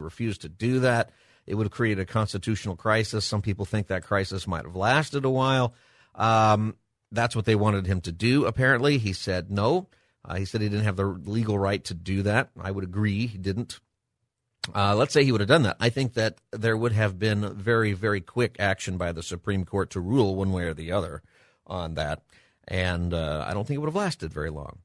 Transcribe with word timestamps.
refused 0.00 0.42
to 0.42 0.48
do 0.48 0.80
that. 0.80 1.10
It 1.46 1.54
would 1.54 1.66
have 1.66 1.72
created 1.72 2.00
a 2.00 2.06
constitutional 2.06 2.76
crisis. 2.76 3.24
Some 3.24 3.42
people 3.42 3.64
think 3.64 3.88
that 3.88 4.04
crisis 4.04 4.46
might 4.46 4.64
have 4.64 4.76
lasted 4.76 5.24
a 5.24 5.30
while. 5.30 5.74
Um, 6.14 6.76
that's 7.10 7.34
what 7.34 7.44
they 7.44 7.56
wanted 7.56 7.86
him 7.86 8.00
to 8.02 8.12
do, 8.12 8.44
apparently. 8.46 8.98
He 8.98 9.12
said 9.12 9.50
no. 9.50 9.88
Uh, 10.24 10.36
he 10.36 10.44
said 10.44 10.60
he 10.60 10.68
didn't 10.68 10.84
have 10.84 10.96
the 10.96 11.06
legal 11.06 11.58
right 11.58 11.82
to 11.84 11.94
do 11.94 12.22
that. 12.22 12.50
I 12.60 12.70
would 12.70 12.84
agree 12.84 13.26
he 13.26 13.38
didn't. 13.38 13.80
Uh, 14.74 14.94
let's 14.94 15.14
say 15.14 15.24
he 15.24 15.32
would 15.32 15.40
have 15.40 15.48
done 15.48 15.62
that. 15.62 15.76
I 15.80 15.88
think 15.88 16.14
that 16.14 16.38
there 16.52 16.76
would 16.76 16.92
have 16.92 17.18
been 17.18 17.54
very, 17.54 17.94
very 17.94 18.20
quick 18.20 18.56
action 18.58 18.98
by 18.98 19.12
the 19.12 19.22
Supreme 19.22 19.64
Court 19.64 19.90
to 19.90 20.00
rule 20.00 20.36
one 20.36 20.52
way 20.52 20.64
or 20.64 20.74
the 20.74 20.92
other 20.92 21.22
on 21.66 21.94
that. 21.94 22.22
And 22.68 23.14
uh, 23.14 23.44
I 23.48 23.54
don't 23.54 23.66
think 23.66 23.76
it 23.76 23.80
would 23.80 23.88
have 23.88 23.96
lasted 23.96 24.32
very 24.32 24.50
long. 24.50 24.80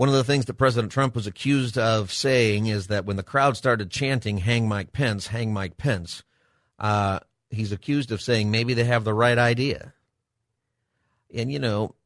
One 0.00 0.08
of 0.08 0.14
the 0.14 0.24
things 0.24 0.46
that 0.46 0.54
President 0.54 0.90
Trump 0.90 1.14
was 1.14 1.26
accused 1.26 1.76
of 1.76 2.10
saying 2.10 2.68
is 2.68 2.86
that 2.86 3.04
when 3.04 3.18
the 3.18 3.22
crowd 3.22 3.58
started 3.58 3.90
chanting, 3.90 4.38
hang 4.38 4.66
Mike 4.66 4.94
Pence, 4.94 5.26
hang 5.26 5.52
Mike 5.52 5.76
Pence, 5.76 6.22
uh, 6.78 7.18
he's 7.50 7.70
accused 7.70 8.10
of 8.10 8.22
saying 8.22 8.50
maybe 8.50 8.72
they 8.72 8.84
have 8.84 9.04
the 9.04 9.12
right 9.12 9.36
idea. 9.36 9.92
And, 11.34 11.52
you 11.52 11.58
know, 11.58 11.96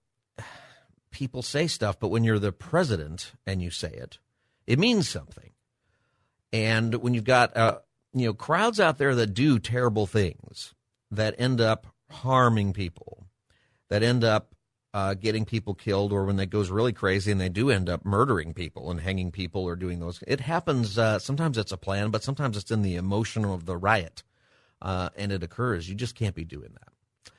people 1.13 1.41
say 1.41 1.69
stuff, 1.69 2.01
but 2.01 2.09
when 2.09 2.25
you're 2.25 2.41
the 2.41 2.51
president 2.51 3.31
and 3.47 3.63
you 3.63 3.71
say 3.71 3.93
it, 3.93 4.19
it 4.67 4.81
means 4.81 5.09
something. 5.09 5.53
And 6.53 6.97
when 6.97 7.15
you've 7.15 7.23
got, 7.23 7.57
uh, 7.57 7.79
you 8.13 8.27
know, 8.27 8.35
crowds 8.35 8.81
out 8.81 8.99
there 8.99 9.15
that 9.15 9.35
do 9.35 9.61
terrible 9.61 10.09
things 10.09 10.75
that 11.13 11.37
end 11.39 11.61
up 11.61 11.87
harming 12.11 12.73
people, 12.73 13.29
that 13.89 14.03
end 14.03 14.25
up 14.25 14.54
uh, 14.95 15.13
getting 15.15 15.45
people 15.45 15.75
killed 15.75 16.13
or 16.13 16.25
when 16.25 16.37
that 16.37 16.47
goes 16.47 16.71
really 16.71 16.93
crazy 16.93 17.33
and 17.33 17.41
they 17.41 17.49
do 17.49 17.69
end 17.69 17.89
up 17.89 18.05
murdering 18.05 18.55
people 18.55 18.93
and 18.93 19.01
hanging 19.01 19.33
people 19.33 19.65
or 19.65 19.75
doing 19.75 19.99
those. 19.99 20.23
It 20.25 20.39
happens. 20.39 20.97
Uh, 20.97 21.19
sometimes 21.19 21.59
it's 21.59 21.73
a 21.73 21.77
plan, 21.77 22.11
but 22.11 22.23
sometimes 22.23 22.57
it's 22.57 22.71
in 22.71 22.83
the 22.83 22.95
emotion 22.95 23.45
of 23.45 23.67
the 23.67 23.77
riot 23.77 24.23
uh, 24.81 25.09
and 25.17 25.33
it 25.33 25.43
occurs. 25.43 25.89
You 25.89 25.97
just 25.97 26.15
can't 26.15 26.37
be 26.37 26.45
doing 26.45 26.71
that. 26.75 27.33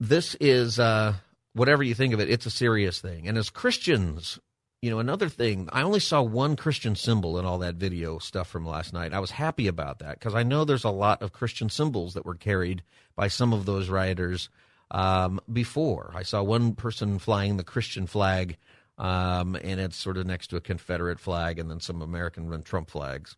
This 0.00 0.34
is, 0.40 0.78
uh, 0.78 1.14
whatever 1.52 1.82
you 1.82 1.94
think 1.94 2.14
of 2.14 2.20
it, 2.20 2.30
it's 2.30 2.46
a 2.46 2.50
serious 2.50 2.98
thing. 2.98 3.28
And 3.28 3.36
as 3.36 3.50
Christians, 3.50 4.38
you 4.80 4.88
know, 4.88 4.98
another 4.98 5.28
thing, 5.28 5.68
I 5.72 5.82
only 5.82 6.00
saw 6.00 6.22
one 6.22 6.56
Christian 6.56 6.96
symbol 6.96 7.38
in 7.38 7.44
all 7.44 7.58
that 7.58 7.74
video 7.74 8.18
stuff 8.18 8.48
from 8.48 8.64
last 8.64 8.94
night. 8.94 9.12
I 9.12 9.20
was 9.20 9.30
happy 9.30 9.66
about 9.66 9.98
that 9.98 10.18
because 10.18 10.34
I 10.34 10.42
know 10.42 10.64
there's 10.64 10.84
a 10.84 10.90
lot 10.90 11.20
of 11.20 11.34
Christian 11.34 11.68
symbols 11.68 12.14
that 12.14 12.24
were 12.24 12.34
carried 12.34 12.82
by 13.14 13.28
some 13.28 13.52
of 13.52 13.66
those 13.66 13.90
rioters 13.90 14.48
um, 14.90 15.40
before. 15.52 16.12
I 16.14 16.22
saw 16.22 16.42
one 16.42 16.74
person 16.74 17.18
flying 17.18 17.56
the 17.56 17.64
Christian 17.64 18.06
flag, 18.06 18.56
um, 18.98 19.56
and 19.56 19.80
it's 19.80 19.96
sort 19.96 20.16
of 20.16 20.26
next 20.26 20.48
to 20.48 20.56
a 20.56 20.60
Confederate 20.60 21.20
flag 21.20 21.58
and 21.58 21.70
then 21.70 21.80
some 21.80 22.02
American 22.02 22.52
and 22.52 22.64
Trump 22.64 22.90
flags. 22.90 23.36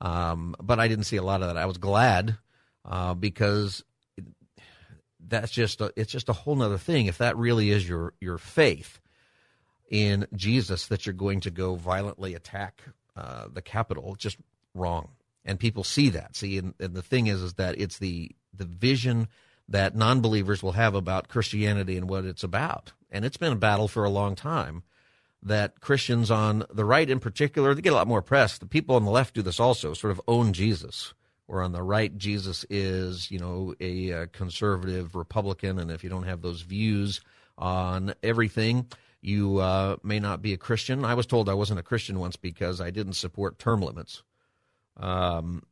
Um, 0.00 0.54
but 0.60 0.78
I 0.78 0.88
didn't 0.88 1.04
see 1.04 1.16
a 1.16 1.22
lot 1.22 1.42
of 1.42 1.48
that. 1.48 1.56
I 1.56 1.66
was 1.66 1.78
glad 1.78 2.38
uh, 2.84 3.14
because 3.14 3.84
that's 5.20 5.50
just 5.50 5.80
a, 5.80 5.92
it's 5.96 6.12
just 6.12 6.28
a 6.28 6.32
whole 6.34 6.60
other 6.62 6.78
thing. 6.78 7.06
If 7.06 7.18
that 7.18 7.36
really 7.36 7.70
is 7.70 7.88
your 7.88 8.14
your 8.20 8.38
faith 8.38 9.00
in 9.90 10.26
Jesus, 10.34 10.86
that 10.86 11.06
you're 11.06 11.14
going 11.14 11.40
to 11.40 11.50
go 11.50 11.74
violently 11.74 12.34
attack 12.34 12.82
uh, 13.16 13.48
the 13.52 13.62
Capitol, 13.62 14.14
just 14.16 14.36
wrong. 14.74 15.08
And 15.44 15.58
people 15.58 15.82
see 15.82 16.10
that. 16.10 16.36
See, 16.36 16.58
and, 16.58 16.74
and 16.78 16.94
the 16.94 17.02
thing 17.02 17.26
is, 17.26 17.42
is 17.42 17.54
that 17.54 17.80
it's 17.80 17.98
the 17.98 18.30
the 18.54 18.66
vision 18.66 19.28
that 19.68 19.94
non 19.94 20.20
believers 20.20 20.62
will 20.62 20.72
have 20.72 20.94
about 20.94 21.28
Christianity 21.28 21.96
and 21.96 22.08
what 22.08 22.24
it's 22.24 22.44
about. 22.44 22.92
And 23.10 23.24
it's 23.24 23.36
been 23.36 23.52
a 23.52 23.56
battle 23.56 23.88
for 23.88 24.04
a 24.04 24.10
long 24.10 24.34
time 24.34 24.82
that 25.42 25.80
Christians 25.80 26.30
on 26.30 26.64
the 26.72 26.84
right, 26.84 27.08
in 27.08 27.20
particular, 27.20 27.74
they 27.74 27.82
get 27.82 27.92
a 27.92 27.96
lot 27.96 28.08
more 28.08 28.22
press. 28.22 28.58
The 28.58 28.66
people 28.66 28.96
on 28.96 29.04
the 29.04 29.10
left 29.10 29.34
do 29.34 29.42
this 29.42 29.60
also, 29.60 29.94
sort 29.94 30.10
of 30.10 30.20
own 30.26 30.52
Jesus. 30.52 31.14
Or 31.46 31.62
on 31.62 31.72
the 31.72 31.82
right, 31.82 32.16
Jesus 32.18 32.66
is, 32.68 33.30
you 33.30 33.38
know, 33.38 33.74
a, 33.80 34.10
a 34.10 34.26
conservative 34.26 35.14
Republican, 35.14 35.78
and 35.78 35.90
if 35.90 36.04
you 36.04 36.10
don't 36.10 36.24
have 36.24 36.42
those 36.42 36.60
views 36.60 37.22
on 37.56 38.12
everything, 38.22 38.86
you 39.22 39.58
uh, 39.58 39.96
may 40.02 40.20
not 40.20 40.42
be 40.42 40.52
a 40.52 40.58
Christian. 40.58 41.06
I 41.06 41.14
was 41.14 41.24
told 41.24 41.48
I 41.48 41.54
wasn't 41.54 41.80
a 41.80 41.84
Christian 41.84 42.18
once 42.18 42.36
because 42.36 42.82
I 42.82 42.90
didn't 42.90 43.14
support 43.14 43.58
term 43.58 43.80
limits. 43.80 44.22
Um, 44.98 45.62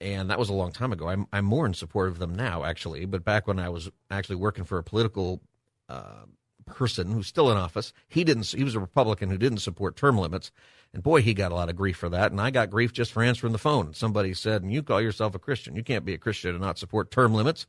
and 0.00 0.30
that 0.30 0.38
was 0.38 0.48
a 0.48 0.54
long 0.54 0.72
time 0.72 0.92
ago. 0.92 1.08
I'm 1.08 1.26
I'm 1.32 1.44
more 1.44 1.66
in 1.66 1.74
support 1.74 2.08
of 2.08 2.18
them 2.18 2.34
now, 2.34 2.64
actually. 2.64 3.04
But 3.04 3.24
back 3.24 3.46
when 3.46 3.58
I 3.58 3.68
was 3.68 3.90
actually 4.10 4.36
working 4.36 4.64
for 4.64 4.78
a 4.78 4.84
political 4.84 5.42
uh, 5.88 6.24
person 6.66 7.10
who's 7.10 7.26
still 7.26 7.50
in 7.50 7.56
office, 7.56 7.92
he 8.08 8.24
didn't. 8.24 8.46
He 8.46 8.64
was 8.64 8.74
a 8.74 8.80
Republican 8.80 9.30
who 9.30 9.38
didn't 9.38 9.58
support 9.58 9.96
term 9.96 10.18
limits, 10.18 10.50
and 10.92 11.02
boy, 11.02 11.22
he 11.22 11.34
got 11.34 11.52
a 11.52 11.56
lot 11.56 11.68
of 11.68 11.76
grief 11.76 11.96
for 11.96 12.08
that. 12.10 12.30
And 12.30 12.40
I 12.40 12.50
got 12.50 12.70
grief 12.70 12.92
just 12.92 13.12
for 13.12 13.22
answering 13.22 13.52
the 13.52 13.58
phone. 13.58 13.94
Somebody 13.94 14.34
said, 14.34 14.62
"And 14.62 14.72
you 14.72 14.82
call 14.82 15.00
yourself 15.00 15.34
a 15.34 15.38
Christian? 15.38 15.74
You 15.76 15.82
can't 15.82 16.04
be 16.04 16.14
a 16.14 16.18
Christian 16.18 16.50
and 16.50 16.60
not 16.60 16.78
support 16.78 17.10
term 17.10 17.34
limits." 17.34 17.66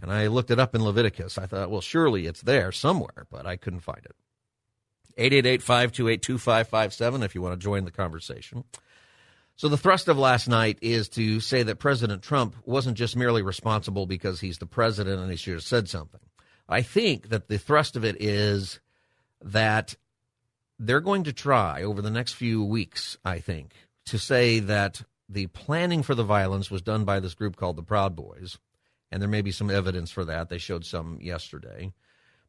And 0.00 0.12
I 0.12 0.26
looked 0.26 0.50
it 0.50 0.58
up 0.58 0.74
in 0.74 0.82
Leviticus. 0.82 1.38
I 1.38 1.46
thought, 1.46 1.70
well, 1.70 1.80
surely 1.80 2.26
it's 2.26 2.42
there 2.42 2.72
somewhere, 2.72 3.26
but 3.30 3.46
I 3.46 3.56
couldn't 3.56 3.80
find 3.80 4.04
it. 4.04 4.16
888 5.16 5.62
528 5.62 6.22
2557 6.22 7.22
if 7.22 7.34
you 7.34 7.42
want 7.42 7.52
to 7.52 7.62
join 7.62 7.84
the 7.84 7.92
conversation. 7.92 8.64
So 9.56 9.68
the 9.68 9.76
thrust 9.76 10.08
of 10.08 10.18
last 10.18 10.48
night 10.48 10.78
is 10.82 11.08
to 11.10 11.38
say 11.38 11.62
that 11.62 11.78
President 11.78 12.22
Trump 12.22 12.56
wasn't 12.64 12.96
just 12.96 13.16
merely 13.16 13.42
responsible 13.42 14.06
because 14.06 14.40
he's 14.40 14.58
the 14.58 14.66
president 14.66 15.20
and 15.20 15.30
he 15.30 15.36
should 15.36 15.54
have 15.54 15.62
said 15.62 15.88
something. 15.88 16.20
I 16.68 16.82
think 16.82 17.28
that 17.28 17.48
the 17.48 17.58
thrust 17.58 17.94
of 17.94 18.04
it 18.04 18.20
is 18.20 18.80
that 19.42 19.94
they're 20.78 21.00
going 21.00 21.24
to 21.24 21.32
try 21.32 21.82
over 21.82 22.02
the 22.02 22.10
next 22.10 22.32
few 22.32 22.64
weeks, 22.64 23.16
I 23.24 23.38
think, 23.38 23.74
to 24.06 24.18
say 24.18 24.58
that 24.60 25.02
the 25.28 25.46
planning 25.48 26.02
for 26.02 26.16
the 26.16 26.24
violence 26.24 26.70
was 26.70 26.82
done 26.82 27.04
by 27.04 27.20
this 27.20 27.34
group 27.34 27.56
called 27.56 27.76
the 27.76 27.82
Proud 27.82 28.16
Boys. 28.16 28.58
And 29.12 29.22
there 29.22 29.28
may 29.28 29.42
be 29.42 29.52
some 29.52 29.70
evidence 29.70 30.10
for 30.10 30.24
that. 30.24 30.48
They 30.48 30.58
showed 30.58 30.84
some 30.84 31.18
yesterday. 31.20 31.92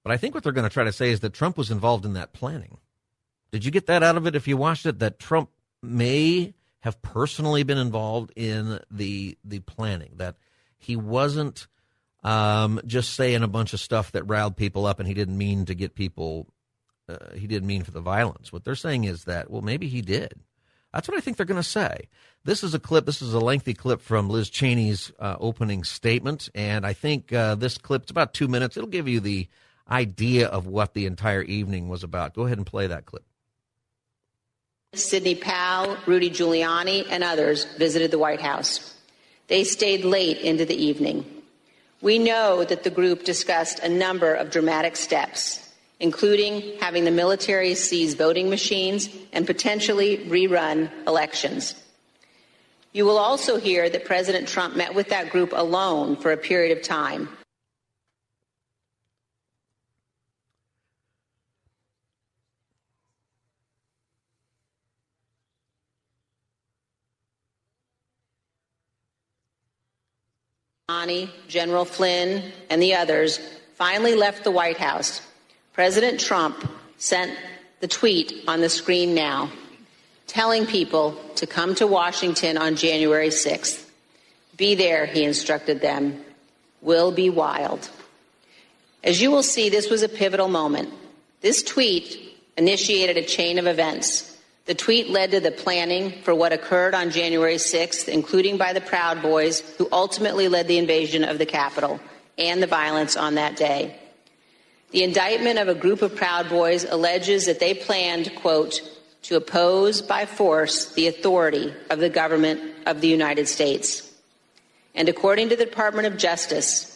But 0.04 0.12
I 0.12 0.18
think 0.18 0.34
what 0.34 0.44
they're 0.44 0.52
going 0.54 0.68
to 0.68 0.74
try 0.74 0.84
to 0.84 0.92
say 0.92 1.12
is 1.12 1.20
that 1.20 1.34
Trump 1.34 1.58
was 1.58 1.70
involved 1.70 2.06
in 2.06 2.14
that 2.14 2.34
planning. 2.34 2.78
Did 3.52 3.64
you 3.64 3.72
get 3.72 3.86
that 3.88 4.02
out 4.02 4.18
of 4.18 4.26
it 4.26 4.36
if 4.36 4.48
you 4.48 4.58
watched 4.58 4.88
it? 4.88 5.00
That 5.00 5.20
Trump 5.20 5.50
may 5.84 6.54
have 6.86 7.02
personally 7.02 7.64
been 7.64 7.80
involved 7.80 8.32
in 8.36 8.80
the 8.92 9.36
the 9.44 9.60
planning. 9.62 10.14
That 10.18 10.36
he 10.78 10.96
wasn't 10.96 11.66
um, 12.24 12.80
just 12.86 13.16
saying 13.16 13.42
a 13.42 13.48
bunch 13.48 13.74
of 13.74 13.80
stuff 13.80 14.12
that 14.12 14.24
riled 14.24 14.56
people 14.56 14.86
up, 14.86 15.00
and 15.00 15.08
he 15.08 15.16
didn't 15.16 15.38
mean 15.38 15.66
to 15.66 15.74
get 15.74 15.96
people. 15.96 16.48
Uh, 17.10 17.34
he 17.34 17.48
didn't 17.48 17.68
mean 17.68 17.84
for 17.84 17.90
the 17.90 18.02
violence. 18.02 18.54
What 18.54 18.64
they're 18.64 18.76
saying 18.76 19.06
is 19.06 19.24
that 19.24 19.50
well, 19.50 19.64
maybe 19.64 19.88
he 19.88 20.04
did. 20.04 20.40
That's 20.94 21.08
what 21.08 21.18
I 21.18 21.22
think 21.22 21.38
they're 21.38 21.46
going 21.48 21.62
to 21.62 21.68
say. 21.68 22.08
This 22.46 22.64
is 22.64 22.76
a 22.76 22.80
clip. 22.80 23.08
This 23.08 23.22
is 23.22 23.34
a 23.34 23.40
lengthy 23.40 23.74
clip 23.74 24.00
from 24.00 24.30
Liz 24.30 24.52
Cheney's 24.52 25.12
uh, 25.20 25.38
opening 25.40 25.84
statement, 25.84 26.50
and 26.54 26.86
I 26.86 26.94
think 26.94 27.34
uh, 27.34 27.56
this 27.56 27.80
clip 27.80 28.04
it's 28.04 28.12
about 28.12 28.36
two 28.36 28.48
minutes. 28.48 28.78
It'll 28.78 28.88
give 28.88 29.08
you 29.08 29.20
the 29.20 29.48
idea 29.90 30.48
of 30.48 30.68
what 30.68 30.94
the 30.94 31.08
entire 31.08 31.42
evening 31.42 31.90
was 31.90 32.04
about. 32.04 32.36
Go 32.36 32.44
ahead 32.44 32.60
and 32.60 32.68
play 32.68 32.86
that 32.86 33.08
clip. 33.08 33.26
Sidney 34.98 35.36
Powell, 35.36 35.98
Rudy 36.06 36.30
Giuliani, 36.30 37.06
and 37.10 37.24
others 37.24 37.66
visited 37.78 38.12
the 38.12 38.18
White 38.18 38.42
House. 38.42 38.96
They 39.48 39.64
stayed 39.64 40.04
late 40.04 40.40
into 40.40 40.66
the 40.66 40.76
evening. 40.76 41.26
We 42.02 42.20
know 42.20 42.64
that 42.64 42.84
the 42.84 42.90
group 42.90 43.24
discussed 43.24 43.80
a 43.80 43.90
number 43.90 44.34
of 44.34 44.52
dramatic 44.52 44.96
steps, 44.96 45.72
including 46.00 46.78
having 46.80 47.06
the 47.06 47.12
military 47.12 47.76
seize 47.76 48.14
voting 48.14 48.50
machines 48.50 49.10
and 49.34 49.46
potentially 49.46 50.18
rerun 50.28 50.90
elections. 51.08 51.76
You 52.92 53.06
will 53.06 53.18
also 53.18 53.58
hear 53.58 53.90
that 53.90 54.06
President 54.06 54.48
Trump 54.48 54.76
met 54.76 54.96
with 54.96 55.10
that 55.10 55.30
group 55.30 55.52
alone 55.54 56.16
for 56.16 56.32
a 56.32 56.38
period 56.38 56.78
of 56.78 56.84
time 56.84 57.30
General 71.48 71.84
Flynn, 71.84 72.52
and 72.70 72.80
the 72.80 72.94
others 72.94 73.40
finally 73.74 74.14
left 74.14 74.44
the 74.44 74.52
White 74.52 74.78
House, 74.78 75.20
President 75.74 76.20
Trump 76.20 76.64
sent 77.00 77.36
the 77.80 77.88
tweet 77.88 78.44
on 78.48 78.62
the 78.62 78.70
screen 78.70 79.16
now. 79.16 79.50
telling 80.28 80.66
people 80.66 81.20
to 81.36 81.48
come 81.48 81.74
to 81.76 81.88
Washington 81.88 82.58
on 82.58 82.76
January 82.76 83.30
6th. 83.30 83.88
Be 84.58 84.76
there, 84.76 85.06
he 85.06 85.24
instructed 85.24 85.82
them. 85.82 86.24
Will 86.82 87.12
be 87.12 87.30
wild. 87.30 87.90
As 89.04 89.22
you 89.22 89.32
will 89.32 89.44
see, 89.44 89.70
this 89.70 89.90
was 89.90 90.04
a 90.04 90.10
pivotal 90.10 90.48
moment. 90.50 90.90
This 91.42 91.64
tweet 91.64 92.38
initiated 92.58 93.18
a 93.18 93.24
chain 93.24 93.60
of 93.60 93.68
events. 93.68 94.35
The 94.66 94.76
tweet 94.76 95.10
led 95.10 95.32
to 95.32 95.40
the 95.40 95.52
planning 95.52 96.24
for 96.24 96.34
what 96.34 96.52
occurred 96.52 96.96
on 96.96 97.12
January 97.12 97.56
6th, 97.56 98.08
including 98.08 98.58
by 98.58 98.74
the 98.74 98.82
Proud 98.82 99.22
Boys, 99.22 99.60
who 99.78 99.88
ultimately 99.92 100.48
led 100.48 100.68
the 100.68 100.80
invasion 100.80 101.24
of 101.24 101.38
the 101.38 101.46
Capitol 101.46 102.00
and 102.38 102.62
the 102.62 102.68
violence 102.68 103.16
on 103.16 103.36
that 103.36 103.56
day. 103.56 103.96
The 104.92 105.04
indictment 105.04 105.60
of 105.60 105.68
a 105.68 105.76
group 105.76 106.02
of 106.02 106.16
Proud 106.16 106.50
Boys 106.50 106.84
alleges 106.84 107.46
that 107.46 107.60
they 107.60 107.76
planned, 107.76 108.34
quote, 108.36 108.82
to 109.24 109.36
oppose 109.36 110.02
by 110.02 110.26
force 110.26 110.94
the 110.94 111.08
authority 111.08 111.74
of 111.90 112.00
the 112.00 112.10
government 112.10 112.62
of 112.88 113.02
the 113.02 113.08
United 113.08 113.48
States. 113.48 114.12
And 114.96 115.10
according 115.10 115.50
to 115.50 115.56
the 115.56 115.66
Department 115.66 116.08
of 116.08 116.18
Justice, 116.18 116.92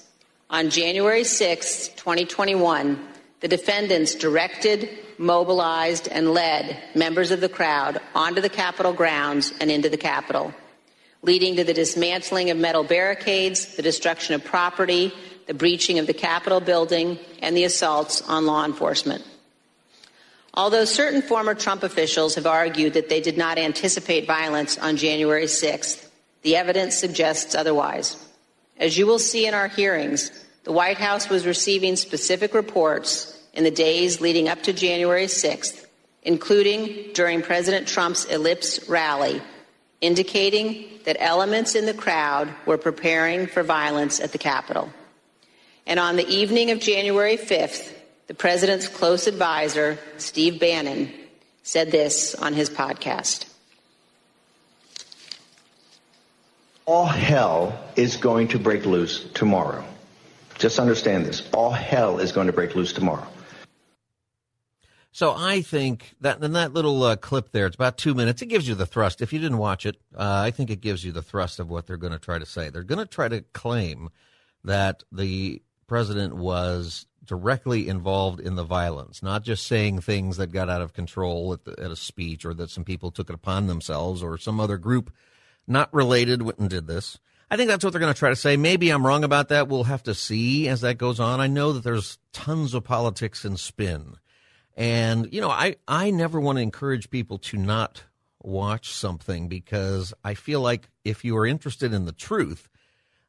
on 0.49 0.71
January 0.71 1.23
6, 1.23 1.89
2021, 1.89 2.99
the 3.39 3.47
defendants 3.47 4.15
directed, 4.15 4.89
mobilized, 5.17 6.07
and 6.07 6.33
led 6.33 6.81
members 6.95 7.31
of 7.31 7.41
the 7.41 7.49
crowd 7.49 7.99
onto 8.13 8.41
the 8.41 8.49
Capitol 8.49 8.93
grounds 8.93 9.53
and 9.61 9.71
into 9.71 9.89
the 9.89 9.97
Capitol, 9.97 10.53
leading 11.21 11.55
to 11.55 11.63
the 11.63 11.73
dismantling 11.73 12.49
of 12.49 12.57
metal 12.57 12.83
barricades, 12.83 13.75
the 13.75 13.81
destruction 13.81 14.35
of 14.35 14.43
property, 14.43 15.13
the 15.47 15.53
breaching 15.53 15.99
of 15.99 16.07
the 16.07 16.13
Capitol 16.13 16.59
building, 16.59 17.17
and 17.41 17.55
the 17.55 17.63
assaults 17.63 18.21
on 18.23 18.45
law 18.45 18.65
enforcement. 18.65 19.25
Although 20.53 20.85
certain 20.85 21.21
former 21.21 21.55
Trump 21.55 21.83
officials 21.83 22.35
have 22.35 22.45
argued 22.45 22.93
that 22.93 23.09
they 23.09 23.21
did 23.21 23.37
not 23.37 23.57
anticipate 23.57 24.27
violence 24.27 24.77
on 24.77 24.97
January 24.97 25.45
6th, 25.45 26.07
the 26.41 26.55
evidence 26.55 26.95
suggests 26.95 27.55
otherwise. 27.55 28.17
As 28.77 28.97
you 28.97 29.05
will 29.05 29.19
see 29.19 29.45
in 29.45 29.53
our 29.53 29.67
hearings, 29.67 30.31
the 30.63 30.71
White 30.71 30.97
House 30.97 31.29
was 31.29 31.45
receiving 31.45 31.95
specific 31.95 32.53
reports 32.53 33.37
in 33.53 33.63
the 33.63 33.71
days 33.71 34.21
leading 34.21 34.49
up 34.49 34.61
to 34.63 34.73
January 34.73 35.25
6th, 35.25 35.85
including 36.23 37.13
during 37.13 37.41
President 37.41 37.87
Trump's 37.87 38.25
Ellipse 38.25 38.87
rally, 38.89 39.41
indicating 40.01 40.85
that 41.05 41.17
elements 41.19 41.75
in 41.75 41.85
the 41.85 41.93
crowd 41.93 42.49
were 42.65 42.77
preparing 42.77 43.47
for 43.47 43.63
violence 43.63 44.19
at 44.19 44.31
the 44.31 44.37
Capitol. 44.37 44.91
And 45.87 45.99
on 45.99 46.17
the 46.17 46.27
evening 46.27 46.71
of 46.71 46.79
January 46.79 47.37
5th, 47.37 47.93
the 48.27 48.33
president's 48.35 48.87
close 48.87 49.25
advisor, 49.25 49.97
Steve 50.17 50.59
Bannon, 50.59 51.11
said 51.63 51.89
this 51.89 52.35
on 52.35 52.53
his 52.53 52.69
podcast. 52.69 53.45
All 56.85 57.05
hell 57.05 57.79
is 57.95 58.17
going 58.17 58.49
to 58.49 58.59
break 58.59 58.85
loose 58.85 59.23
tomorrow. 59.33 59.83
Just 60.59 60.77
understand 60.77 61.25
this. 61.25 61.49
All 61.53 61.71
hell 61.71 62.19
is 62.19 62.31
going 62.31 62.47
to 62.47 62.53
break 62.53 62.75
loose 62.75 62.93
tomorrow. 62.93 63.27
So 65.11 65.33
I 65.35 65.61
think 65.61 66.13
that 66.21 66.43
in 66.43 66.53
that 66.53 66.73
little 66.73 67.01
uh, 67.01 67.15
clip 67.15 67.51
there, 67.51 67.65
it's 67.65 67.75
about 67.75 67.97
two 67.97 68.13
minutes. 68.13 68.41
It 68.41 68.45
gives 68.45 68.67
you 68.67 68.75
the 68.75 68.85
thrust. 68.85 69.21
If 69.21 69.33
you 69.33 69.39
didn't 69.39 69.57
watch 69.57 69.85
it, 69.85 69.97
uh, 70.15 70.43
I 70.45 70.51
think 70.51 70.69
it 70.69 70.81
gives 70.81 71.03
you 71.03 71.11
the 71.11 71.23
thrust 71.23 71.59
of 71.59 71.69
what 71.69 71.87
they're 71.87 71.97
going 71.97 72.13
to 72.13 72.19
try 72.19 72.37
to 72.37 72.45
say. 72.45 72.69
They're 72.69 72.83
going 72.83 72.99
to 72.99 73.07
try 73.07 73.27
to 73.27 73.41
claim 73.53 74.09
that 74.63 75.03
the 75.11 75.63
president 75.87 76.35
was 76.35 77.07
directly 77.25 77.87
involved 77.87 78.39
in 78.39 78.55
the 78.55 78.63
violence, 78.63 79.23
not 79.23 79.43
just 79.43 79.65
saying 79.65 80.01
things 80.01 80.37
that 80.37 80.51
got 80.51 80.69
out 80.69 80.81
of 80.81 80.93
control 80.93 81.53
at, 81.53 81.63
the, 81.65 81.71
at 81.83 81.91
a 81.91 81.95
speech 81.95 82.45
or 82.45 82.53
that 82.53 82.69
some 82.69 82.83
people 82.83 83.11
took 83.11 83.29
it 83.29 83.35
upon 83.35 83.67
themselves 83.67 84.21
or 84.21 84.37
some 84.37 84.59
other 84.59 84.77
group 84.77 85.11
not 85.67 85.93
related 85.93 86.41
went 86.41 86.59
and 86.59 86.69
did 86.69 86.87
this. 86.87 87.19
I 87.51 87.57
think 87.57 87.69
that's 87.69 87.83
what 87.83 87.91
they're 87.91 87.99
going 87.99 88.13
to 88.13 88.19
try 88.19 88.29
to 88.29 88.35
say. 88.35 88.57
Maybe 88.57 88.89
I'm 88.89 89.05
wrong 89.05 89.23
about 89.23 89.49
that. 89.49 89.67
We'll 89.67 89.85
have 89.85 90.03
to 90.03 90.13
see 90.13 90.67
as 90.67 90.81
that 90.81 90.97
goes 90.97 91.19
on. 91.19 91.41
I 91.41 91.47
know 91.47 91.73
that 91.73 91.83
there's 91.83 92.19
tons 92.31 92.73
of 92.73 92.83
politics 92.83 93.43
and 93.43 93.59
spin. 93.59 94.15
And, 94.77 95.33
you 95.33 95.41
know, 95.41 95.49
I, 95.49 95.77
I 95.87 96.11
never 96.11 96.39
want 96.39 96.57
to 96.57 96.61
encourage 96.61 97.09
people 97.09 97.39
to 97.39 97.57
not 97.57 98.03
watch 98.41 98.93
something 98.93 99.47
because 99.47 100.13
I 100.23 100.35
feel 100.35 100.61
like 100.61 100.89
if 101.03 101.25
you 101.25 101.35
are 101.37 101.45
interested 101.45 101.91
in 101.91 102.05
the 102.05 102.11
truth, 102.11 102.69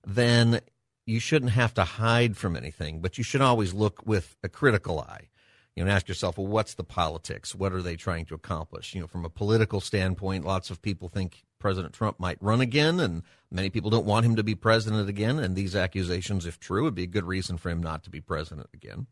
then 0.07 0.61
you 1.07 1.19
shouldn't 1.19 1.53
have 1.53 1.75
to 1.75 1.85
hide 1.85 2.37
from 2.37 2.57
anything, 2.57 3.01
but 3.01 3.19
you 3.19 3.25
should 3.25 3.41
always 3.41 3.73
look 3.73 4.07
with 4.07 4.37
a 4.43 4.49
critical 4.49 5.01
eye. 5.01 5.29
You 5.75 5.85
know, 5.85 5.91
ask 5.91 6.09
yourself, 6.09 6.37
well, 6.37 6.47
what's 6.47 6.75
the 6.75 6.85
politics? 6.85 7.55
What 7.55 7.73
are 7.73 7.83
they 7.83 7.97
trying 7.97 8.27
to 8.27 8.35
accomplish? 8.35 8.95
You 8.95 9.01
know, 9.01 9.07
from 9.07 9.25
a 9.25 9.31
political 9.31 9.81
standpoint, 9.81 10.45
lots 10.45 10.71
of 10.71 10.83
people 10.83 11.09
think 11.09 11.43
President 11.61 11.95
Trump 11.95 12.19
might 12.19 12.43
run 12.43 12.61
again, 12.61 12.99
and 12.99 13.23
many 13.51 13.71
people 13.71 13.91
don't 13.91 14.07
want 14.07 14.27
him 14.27 14.35
to 14.37 14.43
be 14.43 14.57
president 14.57 15.09
again. 15.09 15.39
And 15.39 15.55
these 15.55 15.77
accusations, 15.77 16.47
if 16.47 16.59
true, 16.59 16.83
would 16.83 16.97
be 16.97 17.05
a 17.05 17.07
good 17.07 17.25
reason 17.25 17.57
for 17.57 17.71
him 17.71 17.81
not 17.81 18.03
to 18.05 18.11
be 18.11 18.21
president 18.21 18.69
again. 18.75 19.07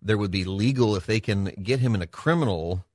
There 0.00 0.16
would 0.16 0.30
be 0.30 0.44
legal 0.44 0.96
if 0.96 1.04
they 1.04 1.20
can 1.20 1.44
get 1.62 1.80
him 1.80 1.94
in 1.94 2.00
a 2.00 2.06
criminal 2.06 2.86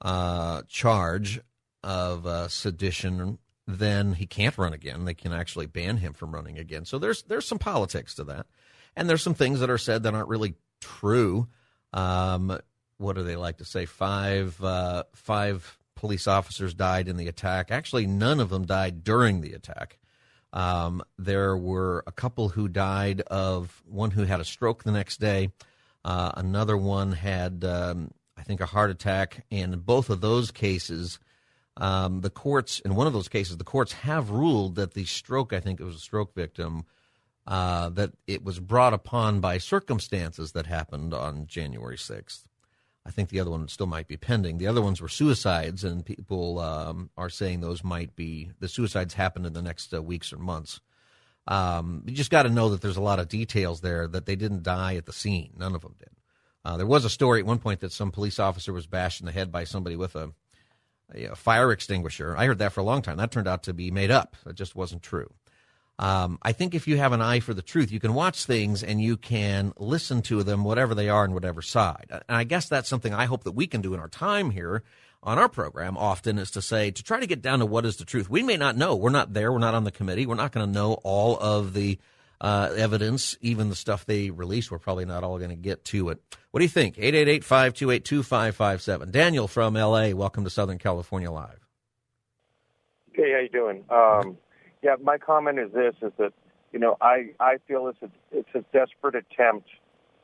uh, 0.00 0.62
charge 0.68 1.40
of 1.84 2.26
uh, 2.26 2.48
sedition 2.48 3.38
then 3.66 4.14
he 4.14 4.26
can't 4.26 4.56
run 4.56 4.72
again. 4.72 5.04
They 5.04 5.14
can 5.14 5.32
actually 5.32 5.66
ban 5.66 5.96
him 5.96 6.12
from 6.12 6.32
running 6.32 6.58
again. 6.58 6.84
So 6.84 6.98
there's 6.98 7.22
there's 7.24 7.48
some 7.48 7.58
politics 7.58 8.14
to 8.14 8.24
that, 8.24 8.46
and 8.94 9.08
there's 9.08 9.22
some 9.22 9.34
things 9.34 9.60
that 9.60 9.70
are 9.70 9.78
said 9.78 10.04
that 10.04 10.14
aren't 10.14 10.28
really 10.28 10.54
true. 10.80 11.48
Um, 11.92 12.58
what 12.98 13.16
do 13.16 13.24
they 13.24 13.36
like 13.36 13.58
to 13.58 13.64
say? 13.64 13.84
Five 13.84 14.62
uh, 14.62 15.04
five 15.14 15.78
police 15.96 16.28
officers 16.28 16.74
died 16.74 17.08
in 17.08 17.16
the 17.16 17.26
attack. 17.26 17.70
Actually, 17.70 18.06
none 18.06 18.38
of 18.38 18.50
them 18.50 18.64
died 18.64 19.02
during 19.02 19.40
the 19.40 19.52
attack. 19.52 19.98
Um, 20.52 21.02
there 21.18 21.56
were 21.56 22.04
a 22.06 22.12
couple 22.12 22.50
who 22.50 22.68
died 22.68 23.22
of 23.22 23.82
one 23.84 24.12
who 24.12 24.22
had 24.22 24.40
a 24.40 24.44
stroke 24.44 24.84
the 24.84 24.92
next 24.92 25.18
day. 25.18 25.50
Uh, 26.04 26.30
another 26.36 26.76
one 26.76 27.12
had, 27.12 27.64
um, 27.64 28.12
I 28.36 28.42
think, 28.42 28.60
a 28.60 28.66
heart 28.66 28.90
attack. 28.90 29.44
And 29.50 29.74
in 29.74 29.80
both 29.80 30.08
of 30.08 30.20
those 30.20 30.50
cases, 30.52 31.18
um, 31.76 32.20
the 32.20 32.30
courts, 32.30 32.80
in 32.80 32.94
one 32.94 33.06
of 33.06 33.12
those 33.12 33.28
cases, 33.28 33.56
the 33.56 33.64
courts 33.64 33.92
have 33.92 34.30
ruled 34.30 34.76
that 34.76 34.94
the 34.94 35.04
stroke, 35.04 35.52
I 35.52 35.60
think 35.60 35.80
it 35.80 35.84
was 35.84 35.96
a 35.96 36.00
stroke 36.00 36.34
victim, 36.34 36.84
uh, 37.46 37.88
that 37.90 38.12
it 38.26 38.44
was 38.44 38.58
brought 38.58 38.94
upon 38.94 39.40
by 39.40 39.58
circumstances 39.58 40.52
that 40.52 40.66
happened 40.66 41.12
on 41.12 41.46
January 41.46 41.96
6th. 41.96 42.44
I 43.06 43.10
think 43.10 43.28
the 43.28 43.40
other 43.40 43.50
one 43.50 43.68
still 43.68 43.86
might 43.86 44.08
be 44.08 44.16
pending. 44.16 44.58
The 44.58 44.66
other 44.66 44.82
ones 44.82 45.00
were 45.00 45.08
suicides, 45.08 45.84
and 45.84 46.04
people 46.04 46.58
um, 46.58 47.10
are 47.16 47.30
saying 47.30 47.60
those 47.60 47.84
might 47.84 48.16
be 48.16 48.50
the 48.58 48.68
suicides 48.68 49.14
happened 49.14 49.46
in 49.46 49.52
the 49.52 49.62
next 49.62 49.94
uh, 49.94 50.02
weeks 50.02 50.32
or 50.32 50.38
months. 50.38 50.80
Um, 51.46 52.02
you 52.06 52.14
just 52.14 52.30
got 52.30 52.42
to 52.42 52.48
know 52.48 52.70
that 52.70 52.80
there's 52.80 52.96
a 52.96 53.02
lot 53.02 53.20
of 53.20 53.28
details 53.28 53.80
there 53.80 54.08
that 54.08 54.26
they 54.26 54.34
didn't 54.34 54.64
die 54.64 54.96
at 54.96 55.06
the 55.06 55.12
scene. 55.12 55.52
None 55.56 55.76
of 55.76 55.82
them 55.82 55.94
did. 55.98 56.10
Uh, 56.64 56.76
there 56.76 56.86
was 56.86 57.04
a 57.04 57.10
story 57.10 57.40
at 57.40 57.46
one 57.46 57.60
point 57.60 57.78
that 57.80 57.92
some 57.92 58.10
police 58.10 58.40
officer 58.40 58.72
was 58.72 58.88
bashed 58.88 59.20
in 59.20 59.26
the 59.26 59.32
head 59.32 59.52
by 59.52 59.62
somebody 59.62 59.94
with 59.94 60.16
a 60.16 60.32
a, 61.14 61.36
fire 61.36 61.70
extinguisher. 61.72 62.36
I 62.36 62.46
heard 62.46 62.58
that 62.58 62.72
for 62.72 62.80
a 62.80 62.84
long 62.84 63.02
time. 63.02 63.16
That 63.16 63.30
turned 63.30 63.48
out 63.48 63.62
to 63.64 63.74
be 63.74 63.90
made 63.90 64.10
up. 64.10 64.36
That 64.44 64.56
just 64.56 64.74
wasn't 64.74 65.02
true. 65.02 65.32
Um, 65.98 66.38
I 66.42 66.52
think 66.52 66.74
if 66.74 66.86
you 66.86 66.98
have 66.98 67.12
an 67.12 67.22
eye 67.22 67.40
for 67.40 67.54
the 67.54 67.62
truth, 67.62 67.90
you 67.90 68.00
can 68.00 68.12
watch 68.12 68.44
things 68.44 68.82
and 68.82 69.00
you 69.00 69.16
can 69.16 69.72
listen 69.78 70.20
to 70.22 70.42
them, 70.42 70.62
whatever 70.62 70.94
they 70.94 71.08
are, 71.08 71.24
and 71.24 71.32
whatever 71.32 71.62
side. 71.62 72.06
And 72.10 72.22
I 72.28 72.44
guess 72.44 72.68
that's 72.68 72.88
something 72.88 73.14
I 73.14 73.24
hope 73.24 73.44
that 73.44 73.52
we 73.52 73.66
can 73.66 73.80
do 73.80 73.94
in 73.94 74.00
our 74.00 74.08
time 74.08 74.50
here 74.50 74.82
on 75.22 75.38
our 75.38 75.48
program 75.48 75.96
often 75.96 76.38
is 76.38 76.50
to 76.52 76.62
say, 76.62 76.90
to 76.90 77.02
try 77.02 77.18
to 77.18 77.26
get 77.26 77.42
down 77.42 77.60
to 77.60 77.66
what 77.66 77.86
is 77.86 77.96
the 77.96 78.04
truth. 78.04 78.28
We 78.28 78.42
may 78.42 78.56
not 78.56 78.76
know. 78.76 78.94
We're 78.94 79.10
not 79.10 79.32
there. 79.32 79.50
We're 79.52 79.58
not 79.58 79.74
on 79.74 79.84
the 79.84 79.90
committee. 79.90 80.26
We're 80.26 80.34
not 80.34 80.52
going 80.52 80.66
to 80.66 80.72
know 80.72 80.94
all 81.02 81.38
of 81.38 81.72
the 81.72 81.98
uh, 82.40 82.70
evidence, 82.76 83.36
even 83.40 83.70
the 83.70 83.74
stuff 83.74 84.04
they 84.04 84.30
release. 84.30 84.70
We're 84.70 84.78
probably 84.78 85.06
not 85.06 85.24
all 85.24 85.38
going 85.38 85.50
to 85.50 85.56
get 85.56 85.84
to 85.86 86.10
it. 86.10 86.22
What 86.50 86.60
do 86.60 86.64
you 86.64 86.70
think? 86.70 86.98
888 86.98 87.42
528 87.42 88.04
2557. 88.04 89.10
Daniel 89.10 89.48
from 89.48 89.74
LA, 89.74 90.10
welcome 90.10 90.44
to 90.44 90.50
Southern 90.50 90.78
California 90.78 91.30
Live. 91.30 91.66
Hey, 93.12 93.32
how 93.32 93.40
you 93.40 93.48
doing? 93.48 93.84
Um, 93.90 94.36
yeah, 94.86 94.94
my 95.02 95.18
comment 95.18 95.58
is 95.58 95.72
this: 95.72 95.94
is 96.00 96.12
that 96.18 96.32
you 96.72 96.78
know 96.78 96.96
I 97.00 97.30
I 97.40 97.56
feel 97.66 97.88
it's 97.88 98.00
a 98.02 98.10
it's 98.30 98.54
a 98.54 98.62
desperate 98.72 99.16
attempt 99.16 99.68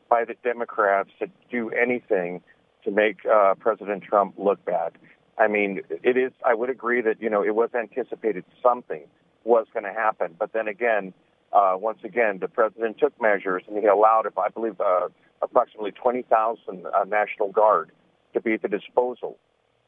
by 0.08 0.24
the 0.24 0.34
Democrats 0.44 1.10
to 1.18 1.26
do 1.50 1.70
anything 1.70 2.40
to 2.84 2.92
make 2.92 3.26
uh, 3.26 3.54
President 3.58 4.04
Trump 4.04 4.34
look 4.38 4.64
bad. 4.64 4.92
I 5.36 5.48
mean, 5.48 5.80
it 5.90 6.16
is. 6.16 6.30
I 6.46 6.54
would 6.54 6.70
agree 6.70 7.00
that 7.00 7.20
you 7.20 7.28
know 7.28 7.42
it 7.42 7.56
was 7.56 7.70
anticipated 7.74 8.44
something 8.62 9.02
was 9.42 9.66
going 9.74 9.84
to 9.84 9.92
happen, 9.92 10.36
but 10.38 10.52
then 10.52 10.68
again, 10.68 11.12
uh, 11.52 11.74
once 11.76 11.98
again, 12.04 12.38
the 12.38 12.46
president 12.46 12.98
took 12.98 13.20
measures 13.20 13.64
and 13.66 13.76
he 13.76 13.86
allowed, 13.86 14.28
I 14.38 14.48
believe, 14.50 14.80
uh, 14.80 15.08
approximately 15.42 15.90
20,000 15.90 16.86
uh, 16.86 17.04
National 17.08 17.50
Guard 17.50 17.90
to 18.34 18.40
be 18.40 18.52
at 18.52 18.62
the 18.62 18.68
disposal 18.68 19.36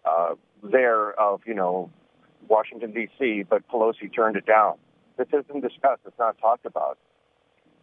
uh, 0.04 0.34
there 0.64 1.12
of, 1.20 1.42
you 1.46 1.54
know, 1.54 1.88
Washington, 2.48 2.92
D.C., 2.92 3.44
but 3.48 3.66
Pelosi 3.68 4.12
turned 4.14 4.36
it 4.36 4.46
down. 4.46 4.74
This 5.16 5.28
isn't 5.28 5.60
discussed. 5.60 6.02
It's 6.06 6.18
not 6.18 6.38
talked 6.38 6.66
about. 6.66 6.98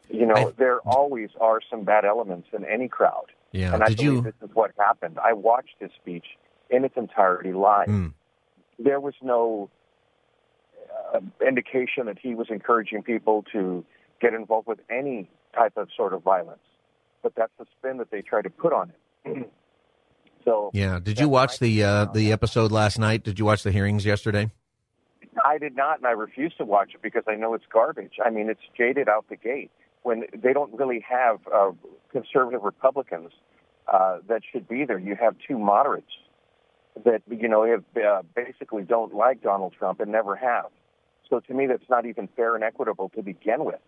You 0.10 0.26
know, 0.26 0.36
I, 0.36 0.52
there 0.58 0.80
always 0.82 1.30
are 1.40 1.60
some 1.70 1.84
bad 1.84 2.04
elements 2.06 2.50
in 2.54 2.66
any 2.66 2.88
crowd. 2.88 3.28
Yeah. 3.52 3.74
And 3.74 3.84
I 3.84 3.88
Did 3.90 3.98
believe 3.98 4.14
you... 4.14 4.22
this 4.22 4.34
is 4.42 4.50
what 4.54 4.72
happened. 4.78 5.18
I 5.24 5.34
watched 5.34 5.76
his 5.80 5.92
speech 6.00 6.26
in 6.70 6.84
its 6.86 6.96
entirety 6.98 7.54
live. 7.54 7.88
Mm. 7.88 8.14
there 8.80 9.00
was 9.00 9.14
no 9.22 9.70
uh, 11.14 11.20
indication 11.46 12.06
that 12.06 12.18
he 12.20 12.36
was 12.36 12.48
encouraging 12.50 13.04
people 13.04 13.44
to 13.52 13.86
get 14.22 14.34
involved 14.34 14.68
with 14.68 14.80
any 14.90 15.30
type 15.54 15.74
of 15.78 15.90
sort 15.96 16.14
of 16.14 16.24
violence. 16.24 16.60
But 17.24 17.34
that's 17.36 17.52
the 17.60 17.66
spin 17.78 17.98
that 17.98 18.12
they 18.12 18.22
try 18.22 18.42
to 18.42 18.50
put 18.50 18.74
on 18.74 18.94
it. 19.26 19.52
so 20.44 20.72
yeah, 20.74 21.00
did 21.02 21.20
you 21.20 21.30
watch 21.30 21.60
the 21.60 21.84
uh, 21.84 22.06
the 22.06 22.32
episode 22.32 22.72
last 22.72 23.00
night? 23.00 23.24
Did 23.24 23.40
you 23.40 23.46
watch 23.46 23.64
the 23.64 23.72
hearings 23.72 24.06
yesterday? 24.06 24.52
I 25.46 25.58
did 25.58 25.76
not, 25.76 25.98
and 25.98 26.08
I 26.08 26.12
refuse 26.12 26.54
to 26.58 26.66
watch 26.66 26.92
it 26.94 27.02
because 27.02 27.24
I 27.28 27.36
know 27.36 27.54
it's 27.54 27.66
garbage. 27.72 28.14
I 28.24 28.30
mean, 28.30 28.50
it's 28.50 28.62
jaded 28.78 29.08
out 29.08 29.26
the 29.30 29.38
gate 29.38 29.72
when 30.04 30.24
they 30.36 30.54
don't 30.54 30.74
really 30.74 31.04
have 31.08 31.40
uh, 31.54 31.72
conservative 32.12 32.64
Republicans 32.64 33.32
uh, 33.92 34.18
that 34.28 34.42
should 34.52 34.68
be 34.68 34.86
there. 34.86 35.00
You 35.00 35.16
have 35.20 35.36
two 35.48 35.58
moderates 35.58 36.12
that 37.06 37.22
you 37.30 37.48
know 37.48 37.66
have 37.66 38.04
uh, 38.04 38.22
basically 38.36 38.84
don't 38.84 39.14
like 39.14 39.42
Donald 39.42 39.74
Trump 39.78 40.00
and 40.00 40.12
never 40.12 40.36
have. 40.36 40.66
So 41.30 41.40
to 41.40 41.54
me, 41.54 41.68
that's 41.68 41.90
not 41.90 42.06
even 42.06 42.28
fair 42.36 42.56
and 42.56 42.64
equitable 42.64 43.10
to 43.16 43.22
begin 43.22 43.64
with. 43.64 43.80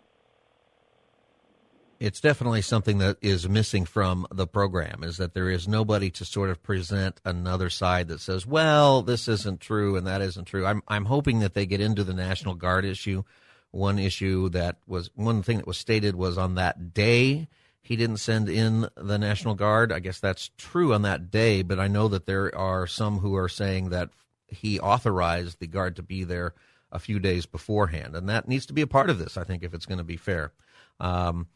It's 2.03 2.19
definitely 2.19 2.62
something 2.62 2.98
that 2.98 3.15
is 3.22 3.48
missing 3.48 3.86
from 3.86 4.27
the 4.29 4.45
program 4.45 5.05
is 5.05 5.15
that 5.17 5.33
there 5.33 5.50
is 5.50 5.69
nobody 5.69 6.10
to 6.12 6.25
sort 6.25 6.50
of 6.50 6.62
present 6.62 7.22
another 7.24 7.69
side 7.69 8.10
that 8.10 8.19
says, 8.19 8.45
"Well, 8.45 9.03
this 9.03 9.29
isn't 9.29 9.62
true 9.62 9.95
and 9.95 10.05
that 10.05 10.22
isn't 10.22 10.43
true." 10.43 10.65
I'm 10.65 10.83
I'm 10.89 11.05
hoping 11.05 11.39
that 11.39 11.53
they 11.53 11.65
get 11.65 11.79
into 11.79 12.03
the 12.03 12.13
National 12.13 12.55
Guard 12.55 12.83
issue. 12.83 13.24
One 13.72 14.00
issue 14.00 14.50
that 14.50 14.79
was 14.86 15.12
one 15.15 15.43
thing 15.43 15.57
that 15.57 15.65
was 15.65 15.77
stated 15.77 16.15
was 16.15 16.38
on 16.38 16.55
that 16.55 16.93
day 16.93 17.48
he 17.81 17.95
didn't 17.95 18.17
send 18.17 18.50
in 18.50 18.89
the 18.98 19.17
National 19.17 19.55
Guard. 19.55 19.93
I 19.93 20.00
guess 20.00 20.19
that's 20.19 20.51
true 20.57 20.93
on 20.93 21.03
that 21.03 21.31
day, 21.31 21.62
but 21.62 21.79
I 21.79 21.88
know 21.88 22.10
that 22.10 22.25
there 22.25 22.53
are 22.53 22.86
some 22.86 23.19
who 23.19 23.36
are 23.38 23.50
saying 23.50 23.89
that 23.89 24.10
he 24.48 24.77
authorized 24.77 25.60
the 25.60 25.67
Guard 25.67 25.95
to 25.95 26.03
be 26.03 26.25
there 26.25 26.53
a 26.91 27.00
few 27.00 27.19
days 27.19 27.45
beforehand. 27.45 28.13
And 28.13 28.27
that 28.27 28.48
needs 28.48 28.65
to 28.65 28.74
be 28.74 28.81
a 28.81 28.88
part 28.88 29.10
of 29.10 29.19
this, 29.19 29.38
I 29.38 29.43
think, 29.45 29.63
if 29.63 29.74
it's 29.74 29.86
going 29.86 29.98
to 30.00 30.03
be 30.03 30.17
fair. 30.17 30.51
Um, 31.00 31.48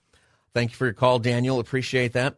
thank 0.54 0.72
you 0.72 0.78
for 0.78 0.86
your 0.86 0.94
call, 0.94 1.20
Daniel. 1.20 1.60
Appreciate 1.60 2.14
that. 2.14 2.38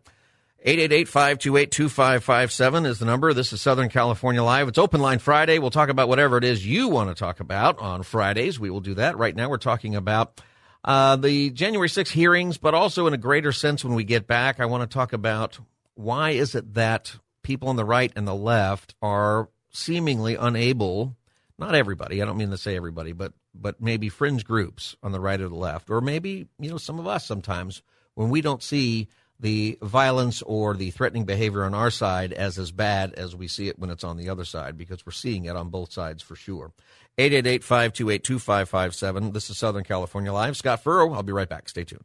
888-528-2557 0.66 2.86
is 2.86 3.00
the 3.00 3.06
number. 3.06 3.34
This 3.34 3.54
is 3.54 3.62
Southern 3.62 3.88
California 3.88 4.44
Live. 4.44 4.68
It's 4.68 4.78
Open 4.78 5.00
Line 5.00 5.20
Friday. 5.20 5.58
We'll 5.58 5.70
talk 5.70 5.88
about 5.88 6.10
whatever 6.10 6.38
it 6.38 6.44
is 6.44 6.68
you 6.68 6.90
want 6.90 7.10
to 7.10 7.16
talk 7.16 7.40
about 7.40 7.80
on 7.80 8.04
Fridays. 8.04 8.60
We 8.60 8.70
will 8.70 8.82
do 8.82 8.96
that. 8.96 9.18
Right 9.18 9.34
now 9.34 9.50
we're 9.50 9.58
talking 9.58 9.96
about 9.96 10.42
uh, 10.84 11.16
the 11.16 11.52
January 11.52 11.88
6 11.88 12.12
hearings, 12.12 12.58
but 12.58 12.74
also 12.74 13.08
in 13.08 13.14
a 13.14 13.18
greater 13.18 13.54
sense 13.54 13.86
when 13.86 13.96
we 13.96 14.04
get 14.04 14.28
back, 14.28 14.60
I 14.60 14.66
want 14.66 14.90
to 14.90 14.94
talk 14.94 15.14
about 15.14 15.58
why 15.96 16.32
is 16.32 16.56
it 16.56 16.74
that 16.74 17.16
people 17.42 17.70
on 17.70 17.78
the 17.78 17.86
right 17.86 18.12
and 18.16 18.28
the 18.28 18.36
left 18.36 18.96
are 19.02 19.48
seemingly 19.72 20.36
unable, 20.36 21.16
not 21.58 21.76
everybody, 21.76 22.22
I 22.22 22.26
don't 22.26 22.38
mean 22.38 22.50
to 22.50 22.58
say 22.58 22.76
everybody, 22.76 23.14
but 23.14 23.32
but 23.56 23.82
maybe 23.82 24.10
fringe 24.10 24.46
groups 24.46 24.96
on 25.02 25.12
the 25.12 25.20
right 25.20 25.42
or 25.42 25.50
the 25.50 25.56
left, 25.56 25.90
or 25.90 26.02
maybe, 26.02 26.48
you 26.60 26.70
know, 26.70 26.78
some 26.78 27.00
of 27.00 27.08
us 27.08 27.26
sometimes 27.26 27.82
when 28.20 28.30
we 28.30 28.42
don't 28.42 28.62
see 28.62 29.08
the 29.40 29.80
violence 29.82 30.42
or 30.42 30.76
the 30.76 30.92
threatening 30.92 31.24
behavior 31.24 31.64
on 31.64 31.74
our 31.74 31.90
side 31.90 32.34
as 32.34 32.60
as 32.60 32.70
bad 32.70 33.14
as 33.14 33.34
we 33.34 33.48
see 33.48 33.70
it 33.70 33.80
when 33.80 33.90
it's 33.90 34.04
on 34.04 34.18
the 34.18 34.28
other 34.28 34.44
side 34.44 34.78
because 34.78 35.06
we're 35.06 35.14
seeing 35.14 35.46
it 35.46 35.56
on 35.56 35.70
both 35.70 35.94
sides 35.94 36.22
for 36.22 36.36
sure. 36.36 36.74
888-528-2557. 37.18 39.32
This 39.32 39.50
is 39.50 39.58
Southern 39.58 39.86
California 39.86 40.34
Live. 40.34 40.58
Scott 40.58 40.84
Furrow. 40.84 41.14
I'll 41.14 41.24
be 41.24 41.32
right 41.32 41.48
back. 41.48 41.70
Stay 41.70 41.86
tuned. 41.86 42.04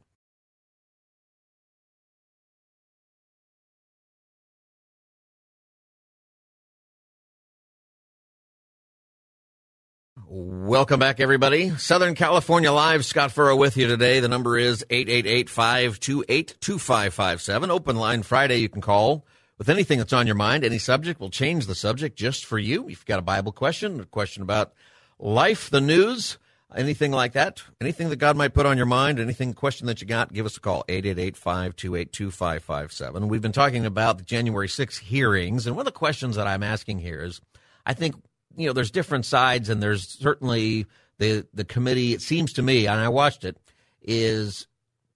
Welcome 10.37 10.99
back, 10.99 11.21
everybody. 11.21 11.71
Southern 11.77 12.17
California 12.17 12.73
Live. 12.73 13.05
Scott 13.05 13.31
Furrow 13.31 13.55
with 13.55 13.77
you 13.77 13.87
today. 13.87 14.19
The 14.19 14.27
number 14.27 14.59
is 14.59 14.85
888-528-2557. 14.91 17.71
Open 17.71 17.95
line 17.95 18.25
Friday. 18.25 18.57
You 18.57 18.69
can 18.69 18.81
call 18.81 19.25
with 19.59 19.69
anything 19.69 19.99
that's 19.99 20.13
on 20.13 20.27
your 20.27 20.35
mind. 20.35 20.65
Any 20.65 20.79
subject. 20.79 21.21
We'll 21.21 21.31
change 21.31 21.69
the 21.69 21.77
subject 21.77 22.19
just 22.19 22.47
for 22.47 22.59
you. 22.59 22.87
If 22.87 22.91
you've 22.91 23.07
got 23.07 23.21
a 23.21 23.23
Bible 23.23 23.53
question, 23.53 24.01
a 24.01 24.07
question 24.07 24.43
about 24.43 24.73
life, 25.21 25.71
the 25.71 25.81
news, 25.81 26.39
anything 26.75 27.13
like 27.13 27.35
that, 27.35 27.63
anything 27.81 28.09
that 28.09 28.17
God 28.17 28.37
might 28.37 28.55
put 28.55 28.67
on 28.67 28.77
your 28.77 28.87
mind, 28.87 29.21
anything 29.21 29.55
question 29.55 29.87
that 29.87 30.01
you 30.01 30.09
got, 30.09 30.33
give 30.33 30.47
us 30.47 30.57
a 30.57 30.61
call, 30.61 30.83
888-528-2557. 30.89 33.29
We've 33.29 33.41
been 33.41 33.53
talking 33.53 33.87
about 33.87 34.19
the 34.19 34.25
January 34.25 34.67
6th 34.67 34.99
hearings, 34.99 35.69
and 35.69 35.77
one 35.77 35.87
of 35.87 35.93
the 35.93 35.97
questions 35.97 36.35
that 36.35 36.49
I'm 36.49 36.65
asking 36.65 36.99
here 36.99 37.23
is, 37.23 37.41
I 37.87 37.95
think, 37.95 38.17
you 38.57 38.67
know, 38.67 38.73
there's 38.73 38.91
different 38.91 39.27
sides, 39.27 39.69
and 39.69 39.83
there's 39.83 40.09
certainly 40.09 40.87
the, 41.19 41.47
the 41.55 41.65
committee, 41.65 42.13
it 42.13 42.23
seems 42.23 42.53
to 42.55 42.63
me, 42.63 42.87
and 42.87 43.01
I 43.01 43.09
watched 43.09 43.45
it, 43.45 43.57
is 44.03 44.67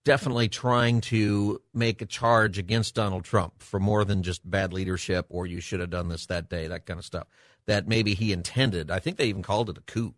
definitely 0.04 0.48
trying 0.48 1.00
to 1.02 1.60
make 1.74 2.00
a 2.00 2.06
charge 2.06 2.58
against 2.58 2.94
Donald 2.94 3.24
Trump 3.24 3.62
for 3.62 3.78
more 3.78 4.04
than 4.04 4.22
just 4.22 4.48
bad 4.48 4.72
leadership 4.72 5.26
or 5.28 5.46
you 5.46 5.60
should 5.60 5.80
have 5.80 5.90
done 5.90 6.08
this 6.08 6.24
that 6.26 6.48
day, 6.48 6.66
that 6.68 6.86
kind 6.86 6.98
of 6.98 7.04
stuff 7.04 7.26
that 7.68 7.86
maybe 7.86 8.14
he 8.14 8.32
intended. 8.32 8.90
I 8.90 8.98
think 8.98 9.18
they 9.18 9.26
even 9.26 9.42
called 9.42 9.68
it 9.68 9.76
a 9.76 9.82
coup, 9.82 10.14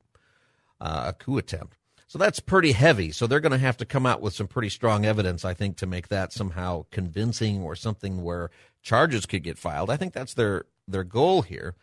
uh, 0.80 1.06
a 1.08 1.12
coup 1.12 1.36
attempt. 1.36 1.76
So 2.06 2.16
that's 2.16 2.40
pretty 2.40 2.72
heavy. 2.72 3.10
So 3.10 3.26
they're 3.26 3.40
going 3.40 3.52
to 3.52 3.58
have 3.58 3.76
to 3.78 3.84
come 3.84 4.06
out 4.06 4.20
with 4.20 4.34
some 4.34 4.46
pretty 4.46 4.68
strong 4.68 5.04
evidence, 5.04 5.44
I 5.44 5.54
think, 5.54 5.76
to 5.78 5.86
make 5.86 6.08
that 6.08 6.32
somehow 6.32 6.86
convincing 6.90 7.62
or 7.62 7.74
something 7.74 8.22
where 8.22 8.50
charges 8.82 9.26
could 9.26 9.42
get 9.42 9.58
filed. 9.58 9.90
I 9.90 9.96
think 9.96 10.12
that's 10.12 10.34
their 10.34 10.64
their 10.88 11.04
goal 11.04 11.42
here. 11.42 11.74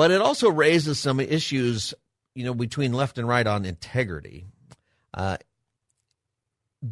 But 0.00 0.12
it 0.12 0.22
also 0.22 0.50
raises 0.50 0.98
some 0.98 1.20
issues, 1.20 1.92
you 2.34 2.46
know, 2.46 2.54
between 2.54 2.94
left 2.94 3.18
and 3.18 3.28
right 3.28 3.46
on 3.46 3.66
integrity. 3.66 4.46
Uh, 5.12 5.36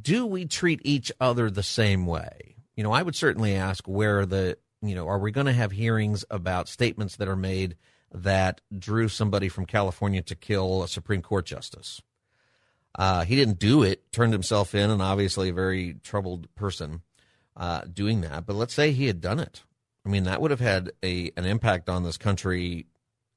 do 0.03 0.27
we 0.27 0.45
treat 0.45 0.83
each 0.85 1.11
other 1.19 1.49
the 1.49 1.63
same 1.63 2.05
way? 2.05 2.57
You 2.77 2.85
know, 2.85 2.93
I 2.93 3.01
would 3.01 3.17
certainly 3.17 3.55
ask 3.55 3.89
where 3.89 4.27
the, 4.27 4.59
you 4.83 4.95
know, 4.95 5.09
are 5.09 5.19
we 5.19 5.31
going 5.31 5.47
to 5.47 5.55
have 5.55 5.73
hearings 5.73 6.27
about 6.29 6.69
statements 6.69 7.17
that 7.17 7.29
are 7.29 7.35
made 7.35 7.77
that 8.13 8.61
drew 8.79 9.09
somebody 9.09 9.49
from 9.49 9.65
California 9.65 10.21
to 10.21 10.35
kill 10.35 10.83
a 10.83 10.87
Supreme 10.89 11.23
Court 11.23 11.47
justice. 11.47 12.03
Uh, 12.95 13.25
he 13.25 13.37
didn't 13.37 13.59
do 13.59 13.83
it, 13.83 14.13
turned 14.13 14.35
himself 14.35 14.75
in, 14.75 14.91
and 14.91 15.01
obviously 15.01 15.49
a 15.49 15.55
very 15.55 15.95
troubled 16.03 16.55
person 16.57 17.01
uh, 17.57 17.85
doing 17.91 18.21
that. 18.21 18.45
But 18.45 18.57
let's 18.57 18.75
say 18.75 18.93
he 18.93 19.07
had 19.07 19.23
done 19.23 19.41
it. 19.41 19.63
I 20.05 20.11
mean, 20.11 20.25
that 20.25 20.43
would 20.43 20.51
have 20.51 20.61
had 20.61 20.93
a 21.03 21.33
an 21.39 21.47
impact 21.47 21.89
on 21.89 22.03
this 22.03 22.19
country 22.19 22.85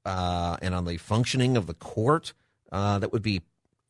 uh, 0.05 0.57
and 0.61 0.73
on 0.73 0.85
the 0.85 0.97
functioning 0.97 1.57
of 1.57 1.67
the 1.67 1.73
court 1.73 2.33
uh, 2.71 2.99
that 2.99 3.11
would 3.11 3.21
be 3.21 3.41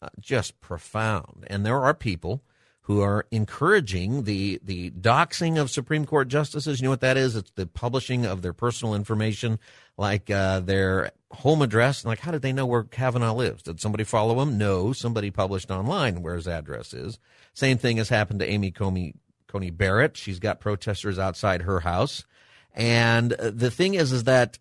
uh, 0.01 0.10
just 0.20 0.60
profound. 0.62 1.46
And 1.48 1.65
there 1.65 1.80
are 1.80 1.94
people 1.94 2.44
who 2.82 3.01
are 3.01 3.25
encouraging 3.32 4.24
the 4.24 4.60
the 4.63 4.89
doxing 4.91 5.60
of 5.60 5.70
Supreme 5.70 6.06
Court 6.06 6.27
justices. 6.27 6.80
You 6.80 6.86
know 6.86 6.89
what 6.89 7.01
that 7.01 7.18
is? 7.18 7.36
It's 7.36 7.51
the 7.51 7.68
publishing 7.68 8.25
of 8.25 8.41
their 8.41 8.53
personal 8.53 8.96
information, 8.96 9.60
like 9.98 10.30
uh, 10.30 10.62
their 10.62 11.12
home 11.32 11.62
address. 11.62 12.03
Like, 12.03 12.20
how 12.20 12.32
did 12.32 12.41
they 12.41 12.53
know 12.53 12.65
where 12.65 12.84
Kavanaugh 12.84 13.34
lives? 13.34 13.63
Did 13.63 13.80
somebody 13.80 14.03
follow 14.03 14.41
him? 14.41 14.58
No, 14.58 14.94
somebody 14.94 15.30
published 15.30 15.70
online 15.70 16.24
where 16.24 16.36
his 16.36 16.48
address 16.48 16.94
is. 16.94 17.20
Same 17.53 17.77
thing 17.77 17.98
has 17.98 18.10
happened 18.10 18.39
to 18.39 18.50
Amy 18.50 18.72
Comey 18.72 19.13
Coney 19.48 19.70
Barrett. 19.70 20.18
She's 20.18 20.39
got 20.39 20.60
protesters 20.60 21.20
outside 21.20 21.62
her 21.62 21.82
house, 21.82 22.25
and 22.74 23.32
the 23.32 23.70
thing 23.70 23.94
is, 23.94 24.12
is 24.12 24.24
that 24.24 24.58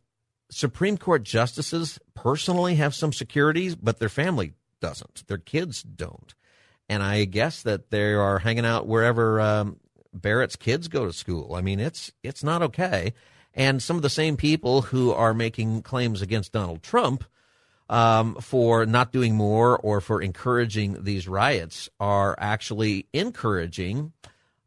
Supreme 0.50 0.98
Court 0.98 1.22
justices 1.22 1.98
personally 2.14 2.74
have 2.76 2.94
some 2.94 3.12
securities, 3.12 3.74
but 3.74 3.98
their 3.98 4.08
family 4.08 4.54
doesn't. 4.80 5.26
Their 5.26 5.38
kids 5.38 5.82
don't 5.82 6.34
and 6.90 7.04
I 7.04 7.24
guess 7.24 7.62
that 7.62 7.90
they 7.90 8.12
are 8.14 8.40
hanging 8.40 8.66
out 8.66 8.88
wherever 8.88 9.40
um, 9.40 9.76
Barrett's 10.12 10.56
kids 10.56 10.88
go 10.88 11.06
to 11.06 11.12
school. 11.12 11.54
I 11.54 11.60
mean, 11.60 11.78
it's 11.78 12.10
it's 12.24 12.42
not 12.42 12.62
okay. 12.62 13.14
And 13.54 13.80
some 13.80 13.94
of 13.94 14.02
the 14.02 14.10
same 14.10 14.36
people 14.36 14.82
who 14.82 15.12
are 15.12 15.32
making 15.32 15.82
claims 15.82 16.20
against 16.20 16.50
Donald 16.50 16.82
Trump 16.82 17.24
um, 17.88 18.34
for 18.40 18.86
not 18.86 19.12
doing 19.12 19.36
more 19.36 19.78
or 19.78 20.00
for 20.00 20.20
encouraging 20.20 21.04
these 21.04 21.28
riots 21.28 21.88
are 22.00 22.34
actually 22.38 23.06
encouraging 23.12 24.12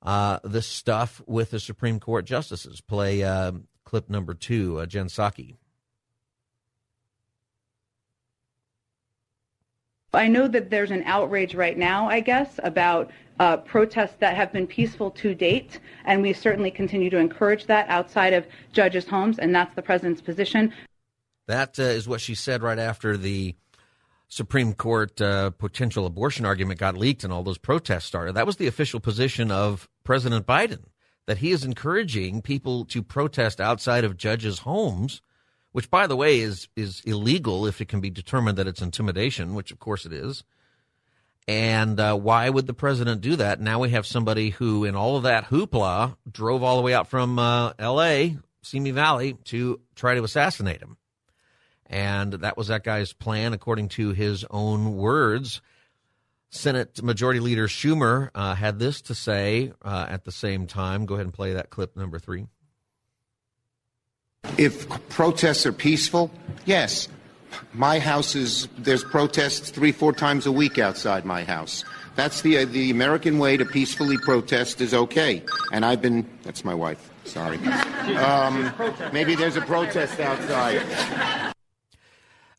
uh, 0.01 0.39
stuff 0.61 1.21
with 1.27 1.51
the 1.51 1.59
Supreme 1.59 1.99
Court 1.99 2.23
justices. 2.23 2.79
Play 2.79 3.23
uh, 3.23 3.51
clip 3.83 4.09
number 4.09 4.33
two, 4.33 4.79
uh, 4.79 4.85
Jen 4.85 5.07
Psaki. 5.07 5.55
I 10.13 10.27
know 10.27 10.47
that 10.47 10.69
there's 10.69 10.91
an 10.91 11.03
outrage 11.05 11.55
right 11.55 11.77
now, 11.77 12.07
I 12.07 12.19
guess, 12.19 12.59
about 12.63 13.11
uh, 13.39 13.57
protests 13.57 14.15
that 14.19 14.35
have 14.35 14.53
been 14.53 14.67
peaceful 14.67 15.09
to 15.11 15.33
date, 15.33 15.79
and 16.05 16.21
we 16.21 16.33
certainly 16.33 16.69
continue 16.69 17.09
to 17.09 17.17
encourage 17.17 17.65
that 17.65 17.89
outside 17.89 18.33
of 18.33 18.45
judges' 18.71 19.07
homes, 19.07 19.39
and 19.39 19.55
that's 19.55 19.73
the 19.75 19.81
president's 19.81 20.21
position. 20.21 20.71
That 21.47 21.79
uh, 21.79 21.83
is 21.83 22.07
what 22.07 22.21
she 22.21 22.35
said 22.35 22.61
right 22.61 22.79
after 22.79 23.17
the 23.17 23.55
Supreme 24.27 24.73
Court 24.73 25.19
uh, 25.21 25.49
potential 25.51 26.05
abortion 26.05 26.45
argument 26.45 26.79
got 26.79 26.97
leaked 26.97 27.23
and 27.23 27.33
all 27.33 27.43
those 27.43 27.57
protests 27.57 28.05
started. 28.05 28.33
That 28.33 28.47
was 28.47 28.57
the 28.57 28.67
official 28.67 28.99
position 28.99 29.51
of 29.51 29.89
President 30.03 30.45
Biden, 30.45 30.85
that 31.25 31.39
he 31.39 31.51
is 31.51 31.63
encouraging 31.63 32.41
people 32.41 32.85
to 32.85 33.03
protest 33.03 33.59
outside 33.59 34.03
of 34.03 34.17
judges' 34.17 34.59
homes 34.59 35.21
which, 35.73 35.89
by 35.89 36.07
the 36.07 36.15
way, 36.15 36.39
is 36.39 36.69
is 36.75 37.01
illegal 37.01 37.65
if 37.67 37.81
it 37.81 37.89
can 37.89 37.99
be 37.99 38.09
determined 38.09 38.57
that 38.57 38.67
it's 38.67 38.81
intimidation, 38.81 39.53
which 39.53 39.71
of 39.71 39.79
course 39.79 40.05
it 40.05 40.13
is. 40.13 40.45
And 41.47 41.99
uh, 41.99 42.15
why 42.15 42.49
would 42.49 42.67
the 42.67 42.73
president 42.73 43.19
do 43.19 43.35
that? 43.35 43.59
Now 43.59 43.79
we 43.79 43.89
have 43.89 44.05
somebody 44.05 44.51
who, 44.51 44.85
in 44.85 44.95
all 44.95 45.17
of 45.17 45.23
that 45.23 45.45
hoopla, 45.45 46.15
drove 46.31 46.63
all 46.63 46.77
the 46.77 46.83
way 46.83 46.93
out 46.93 47.07
from 47.07 47.37
uh, 47.37 47.73
L.A., 47.77 48.37
Simi 48.61 48.91
Valley, 48.91 49.33
to 49.45 49.81
try 49.93 50.15
to 50.15 50.23
assassinate 50.23 50.81
him. 50.81 50.95
And 51.85 52.33
that 52.33 52.55
was 52.55 52.69
that 52.69 52.85
guy's 52.85 53.11
plan, 53.11 53.51
according 53.51 53.89
to 53.89 54.11
his 54.11 54.45
own 54.49 54.95
words. 54.95 55.61
Senate 56.49 57.03
Majority 57.03 57.39
Leader 57.39 57.67
Schumer 57.67 58.29
uh, 58.33 58.55
had 58.55 58.79
this 58.79 59.01
to 59.01 59.15
say 59.15 59.73
uh, 59.81 60.05
at 60.07 60.23
the 60.23 60.31
same 60.31 60.65
time. 60.65 61.05
Go 61.05 61.15
ahead 61.15 61.25
and 61.25 61.33
play 61.33 61.53
that 61.53 61.71
clip 61.71 61.97
number 61.97 62.19
three. 62.19 62.45
If 64.57 64.87
protests 65.09 65.65
are 65.65 65.73
peaceful, 65.73 66.31
yes. 66.65 67.07
My 67.73 67.99
house 67.99 68.35
is, 68.35 68.67
there's 68.77 69.03
protests 69.03 69.69
three, 69.69 69.91
four 69.91 70.13
times 70.13 70.45
a 70.45 70.51
week 70.51 70.77
outside 70.77 71.25
my 71.25 71.43
house. 71.43 71.83
That's 72.15 72.41
the, 72.41 72.59
uh, 72.59 72.65
the 72.65 72.91
American 72.91 73.39
way 73.39 73.57
to 73.57 73.65
peacefully 73.65 74.17
protest 74.17 74.81
is 74.81 74.93
okay. 74.93 75.43
And 75.71 75.83
I've 75.83 76.01
been, 76.01 76.29
that's 76.43 76.63
my 76.63 76.73
wife, 76.73 77.09
sorry. 77.25 77.57
Um, 78.17 78.71
maybe 79.11 79.35
there's 79.35 79.55
a 79.55 79.61
protest 79.61 80.19
outside. 80.19 81.53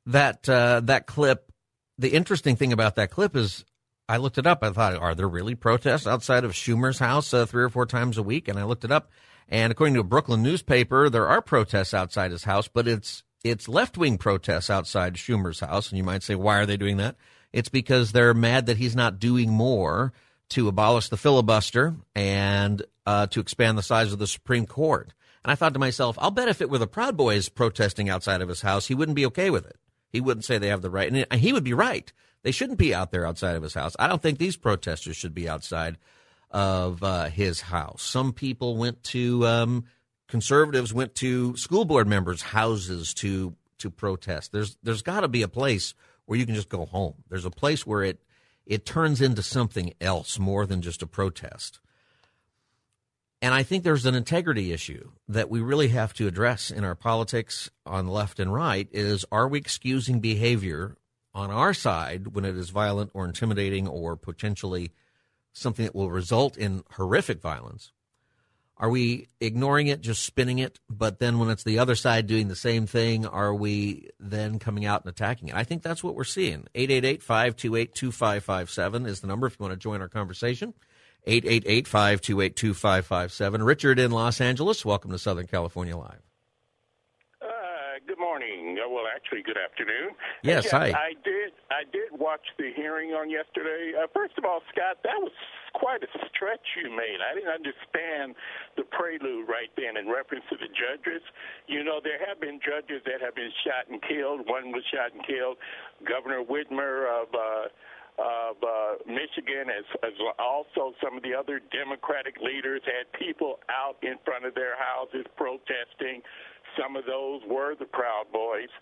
That, 0.07 0.49
uh, 0.49 0.81
that 0.85 1.07
clip, 1.07 1.53
the 1.99 2.09
interesting 2.09 2.57
thing 2.57 2.73
about 2.73 2.97
that 2.97 3.11
clip 3.11 3.37
is 3.37 3.65
I 4.09 4.17
looked 4.17 4.39
it 4.39 4.47
up. 4.47 4.63
I 4.63 4.71
thought, 4.71 4.97
are 4.97 5.15
there 5.15 5.29
really 5.29 5.55
protests 5.55 6.07
outside 6.07 6.45
of 6.45 6.53
Schumer's 6.53 6.99
house 6.99 7.33
uh, 7.33 7.47
three 7.47 7.63
or 7.63 7.69
four 7.69 7.87
times 7.87 8.19
a 8.19 8.23
week? 8.23 8.49
And 8.49 8.59
I 8.59 8.65
looked 8.65 8.85
it 8.85 8.91
up. 8.91 9.11
And 9.49 9.71
according 9.71 9.95
to 9.95 10.01
a 10.01 10.05
Brooklyn 10.05 10.43
newspaper, 10.43 11.11
there 11.11 11.29
are 11.29 11.43
protests 11.43 11.95
outside 11.95 12.31
his 12.31 12.45
house, 12.45 12.69
but 12.69 12.89
it's 12.89 13.23
it's 13.43 13.69
left 13.69 13.99
wing 13.99 14.17
protests 14.17 14.71
outside 14.71 15.15
Schumer's 15.15 15.61
house. 15.61 15.91
And 15.91 15.99
you 15.99 16.05
might 16.05 16.23
say, 16.23 16.35
why 16.35 16.59
are 16.59 16.67
they 16.67 16.79
doing 16.79 16.97
that? 16.97 17.17
It's 17.53 17.69
because 17.69 18.13
they're 18.13 18.35
mad 18.35 18.67
that 18.67 18.79
he's 18.79 18.97
not 18.97 19.19
doing 19.19 19.51
more 19.51 20.13
to 20.51 20.67
abolish 20.67 21.09
the 21.09 21.17
filibuster 21.17 21.95
and 22.15 22.83
uh, 23.07 23.27
to 23.29 23.41
expand 23.41 23.77
the 23.77 23.83
size 23.83 24.13
of 24.13 24.19
the 24.19 24.27
Supreme 24.27 24.67
Court. 24.67 25.13
And 25.45 25.53
I 25.53 25.55
thought 25.57 25.75
to 25.75 25.79
myself, 25.79 26.17
I'll 26.21 26.31
bet 26.31 26.49
if 26.49 26.63
it 26.63 26.71
were 26.71 26.79
the 26.79 26.87
Proud 26.87 27.17
Boys 27.17 27.51
protesting 27.51 28.09
outside 28.09 28.41
of 28.41 28.49
his 28.49 28.63
house, 28.63 28.89
he 28.89 28.95
wouldn't 28.95 29.17
be 29.17 29.27
okay 29.27 29.51
with 29.51 29.67
it. 29.67 29.77
He 30.11 30.21
wouldn't 30.21 30.45
say 30.45 30.59
they 30.59 30.69
have 30.69 30.83
the 30.83 30.91
right. 30.91 31.27
And 31.31 31.41
he 31.41 31.53
would 31.53 31.65
be 31.65 31.75
right. 31.75 32.11
They 32.43 32.51
shouldn't 32.51 32.79
be 32.79 32.95
out 32.95 33.11
there 33.11 33.27
outside 33.27 33.57
of 33.57 33.63
his 33.63 33.75
house. 33.75 33.95
I 33.99 34.07
don't 34.07 34.23
think 34.23 34.39
these 34.39 34.57
protesters 34.57 35.17
should 35.17 35.35
be 35.35 35.49
outside 35.49 35.99
of 36.55 37.03
uh, 37.03 37.25
his 37.25 37.61
house. 37.61 38.01
Some 38.03 38.33
people 38.33 38.77
went 38.77 39.03
to 39.05 39.45
um, 39.45 39.85
conservatives 40.29 40.95
went 40.95 41.17
to 41.17 41.57
school 41.57 41.85
board 41.85 42.07
members' 42.07 42.41
houses 42.41 43.13
to 43.15 43.57
to 43.79 43.91
protest. 43.91 44.53
There's 44.53 44.79
there's 44.83 45.03
got 45.03 45.21
to 45.21 45.29
be 45.29 45.43
a 45.43 45.49
place 45.49 45.95
where 46.27 46.39
you 46.39 46.47
can 46.47 46.55
just 46.55 46.69
go 46.69 46.87
home. 46.87 47.15
There's 47.29 47.45
a 47.45 47.51
place 47.51 47.85
where 47.85 48.05
it 48.05 48.23
it 48.65 48.87
turns 48.87 49.21
into 49.21 49.43
something 49.43 49.95
else 50.01 50.39
more 50.39 50.65
than 50.65 50.81
just 50.81 51.03
a 51.03 51.09
protest. 51.09 51.81
And 53.43 53.53
I 53.53 53.63
think 53.63 53.83
there's 53.83 54.07
an 54.07 54.15
integrity 54.15 54.73
issue 54.73 55.11
that 55.29 55.51
we 55.51 55.61
really 55.61 55.89
have 55.89 56.15
to 56.15 56.27
address 56.29 56.71
in 56.71 56.85
our 56.85 56.95
politics 56.95 57.69
on 57.85 58.07
left 58.07 58.39
and 58.39 58.55
right 58.55 58.89
is 58.93 59.27
are 59.33 59.49
we 59.49 59.59
excusing 59.59 60.21
behavior 60.21 60.97
on 61.35 61.51
our 61.51 61.75
side 61.75 62.29
when 62.29 62.45
it 62.45 62.57
is 62.57 62.71
violent 62.71 63.11
or 63.13 63.25
intimidating 63.25 63.89
or 63.89 64.17
potentially 64.17 64.93
something 65.55 65.87
that 65.87 65.95
will 65.95 66.11
result 66.11 66.59
in 66.59 66.83
horrific 66.91 67.41
violence? 67.41 67.93
Are 68.77 68.91
we 68.91 69.29
ignoring 69.41 69.87
it, 69.87 70.01
just 70.01 70.25
spinning 70.25 70.59
it? 70.59 70.81
But 70.91 71.21
then 71.21 71.39
when 71.39 71.49
it's 71.49 71.63
the 71.63 71.79
other 71.79 71.95
side 71.95 72.27
doing 72.27 72.49
the 72.49 72.57
same 72.57 72.87
thing, 72.87 73.25
are 73.25 73.55
we 73.55 74.11
then 74.19 74.59
coming 74.59 74.85
out 74.85 75.05
and 75.05 75.11
attacking 75.11 75.49
it? 75.49 75.55
I 75.55 75.63
think 75.63 75.83
that's 75.83 76.03
what 76.03 76.17
we're 76.17 76.25
seeing. 76.25 76.67
888 76.75 77.23
528 77.23 77.95
2557 77.95 79.07
is 79.07 79.21
the 79.21 79.29
number 79.29 79.47
if 79.47 79.57
you 79.59 79.63
want 79.65 79.73
to 79.73 79.79
join 79.79 80.01
our 80.01 80.09
conversation. 80.09 80.75
888 81.27 81.87
528 81.87 82.57
2557. 82.57 83.63
Richard 83.63 83.99
in 83.99 84.11
Los 84.11 84.41
Angeles, 84.41 84.85
welcome 84.85 85.13
to 85.13 85.19
Southern 85.19 85.47
California 85.47 85.97
Live. 85.97 86.34
Morning. 88.35 88.75
Uh, 88.83 88.91
well, 88.91 89.07
actually, 89.07 89.47
good 89.47 89.55
afternoon. 89.55 90.11
Yes, 90.43 90.67
hi. 90.67 90.91
I 90.91 91.15
did. 91.23 91.55
I 91.71 91.87
did 91.87 92.11
watch 92.19 92.43
the 92.59 92.75
hearing 92.75 93.15
on 93.15 93.31
yesterday. 93.31 93.95
Uh, 93.95 94.11
first 94.11 94.35
of 94.35 94.43
all, 94.43 94.59
Scott, 94.75 94.99
that 95.07 95.15
was 95.23 95.31
quite 95.79 96.03
a 96.03 96.11
stretch 96.27 96.67
you 96.75 96.91
made. 96.91 97.23
I 97.23 97.39
didn't 97.39 97.55
understand 97.55 98.35
the 98.75 98.91
prelude 98.91 99.47
right 99.47 99.71
then 99.79 99.95
in 99.95 100.11
reference 100.11 100.43
to 100.51 100.59
the 100.59 100.67
judges. 100.67 101.23
You 101.71 101.87
know, 101.87 102.03
there 102.03 102.19
have 102.27 102.43
been 102.43 102.59
judges 102.59 103.07
that 103.07 103.23
have 103.23 103.39
been 103.39 103.55
shot 103.63 103.87
and 103.87 104.03
killed. 104.03 104.51
One 104.51 104.75
was 104.75 104.83
shot 104.91 105.15
and 105.15 105.23
killed. 105.23 105.55
Governor 106.03 106.43
Whitmer 106.43 107.07
of. 107.07 107.31
Uh, 107.31 107.71
of 108.15 108.55
uh, 108.63 108.95
Michigan, 109.11 109.67
as, 109.75 109.83
as 110.07 110.15
also 110.39 110.95
some 111.03 111.17
of 111.17 111.23
the 111.27 111.35
other 111.35 111.61
Democratic 111.75 112.39
leaders 112.39 112.81
had 112.87 113.11
people 113.19 113.59
out 113.67 113.99
in 114.07 114.15
front 114.25 114.47
of 114.47 114.55
their 114.55 114.79
houses 114.79 115.27
protesting. 115.35 116.23
Some 116.81 116.97
of 116.97 117.05
those 117.07 117.43
were 117.49 117.75
the 117.75 117.87
Proud 117.87 118.27
Boys. 118.33 118.73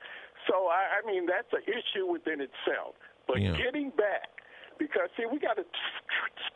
So, 0.49 0.67
I, 0.69 1.01
I 1.01 1.07
mean, 1.07 1.27
that's 1.27 1.51
an 1.53 1.63
issue 1.67 2.07
within 2.07 2.41
itself. 2.41 2.95
But 3.29 3.41
yeah. 3.41 3.57
getting 3.57 3.91
back, 3.91 4.43
because, 4.79 5.09
see, 5.17 5.27
we 5.31 5.39
got 5.39 5.57
to 5.57 5.65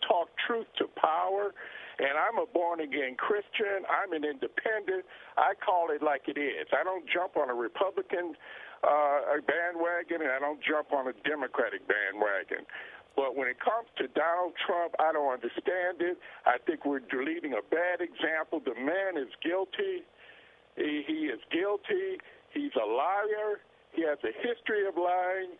talk 0.08 0.28
truth 0.46 0.66
to 0.78 0.86
power. 0.98 1.54
And 1.98 2.12
I'm 2.12 2.36
a 2.36 2.44
born 2.44 2.80
again 2.80 3.16
Christian. 3.16 3.88
I'm 3.88 4.12
an 4.12 4.20
independent. 4.20 5.08
I 5.38 5.56
call 5.56 5.88
it 5.88 6.02
like 6.02 6.28
it 6.28 6.36
is. 6.36 6.68
I 6.76 6.84
don't 6.84 7.08
jump 7.08 7.36
on 7.40 7.48
a 7.48 7.56
Republican 7.56 8.36
uh, 8.84 9.40
bandwagon 9.40 10.20
and 10.20 10.30
I 10.30 10.38
don't 10.38 10.60
jump 10.60 10.92
on 10.92 11.08
a 11.08 11.14
Democratic 11.24 11.88
bandwagon. 11.88 12.68
But 13.16 13.32
when 13.32 13.48
it 13.48 13.56
comes 13.56 13.88
to 13.96 14.12
Donald 14.12 14.52
Trump, 14.60 14.92
I 15.00 15.08
don't 15.16 15.32
understand 15.32 16.04
it. 16.04 16.20
I 16.44 16.60
think 16.68 16.84
we're 16.84 17.00
leading 17.00 17.56
a 17.56 17.64
bad 17.64 18.04
example. 18.04 18.60
The 18.60 18.76
man 18.76 19.16
is 19.16 19.32
guilty. 19.40 20.04
He, 20.76 21.02
he 21.06 21.26
is 21.32 21.40
guilty. 21.50 22.20
He's 22.52 22.72
a 22.80 22.86
liar. 22.86 23.60
He 23.92 24.02
has 24.04 24.18
a 24.24 24.32
history 24.46 24.86
of 24.86 24.96
lying. 24.96 25.56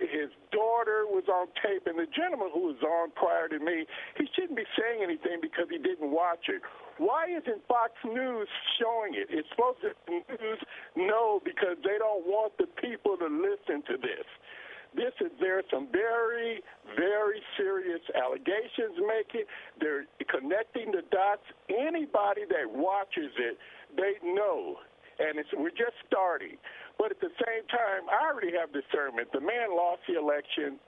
His 0.00 0.32
daughter 0.48 1.04
was 1.04 1.28
on 1.28 1.52
tape, 1.60 1.84
and 1.84 1.98
the 1.98 2.08
gentleman 2.08 2.48
who 2.54 2.72
was 2.72 2.80
on 2.80 3.12
prior 3.12 3.52
to 3.52 3.58
me, 3.60 3.84
he 4.16 4.24
shouldn't 4.32 4.56
be 4.56 4.64
saying 4.72 5.04
anything 5.04 5.44
because 5.44 5.68
he 5.68 5.76
didn't 5.76 6.08
watch 6.08 6.48
it. 6.48 6.62
Why 6.96 7.28
isn't 7.28 7.60
Fox 7.68 7.92
News 8.04 8.48
showing 8.80 9.12
it? 9.12 9.28
It's 9.28 9.48
supposed 9.52 9.84
to 9.84 9.92
news. 10.08 10.60
No, 10.96 11.40
because 11.44 11.76
they 11.84 12.00
don't 12.00 12.24
want 12.24 12.56
the 12.56 12.64
people 12.80 13.18
to 13.20 13.28
listen 13.28 13.84
to 13.92 14.00
this. 14.00 14.24
This 14.96 15.12
is 15.20 15.30
there 15.38 15.58
are 15.58 15.68
some 15.70 15.86
very, 15.92 16.60
very 16.96 17.40
serious 17.56 18.00
allegations 18.16 18.98
making. 18.98 19.46
They're 19.78 20.06
connecting 20.26 20.90
the 20.90 21.02
dots. 21.12 21.44
Anybody 21.68 22.42
that 22.48 22.66
watches 22.66 23.30
it 23.38 23.56
they 23.96 24.18
know, 24.22 24.76
and 25.18 25.38
it's, 25.38 25.48
we're 25.54 25.74
just 25.74 25.96
starting. 26.06 26.56
But 26.98 27.10
at 27.10 27.20
the 27.20 27.32
same 27.40 27.64
time, 27.68 28.08
I 28.10 28.30
already 28.30 28.52
have 28.56 28.72
discernment. 28.72 29.32
The 29.32 29.40
man 29.40 29.72
lost 29.74 30.02
the 30.08 30.18
election. 30.18 30.78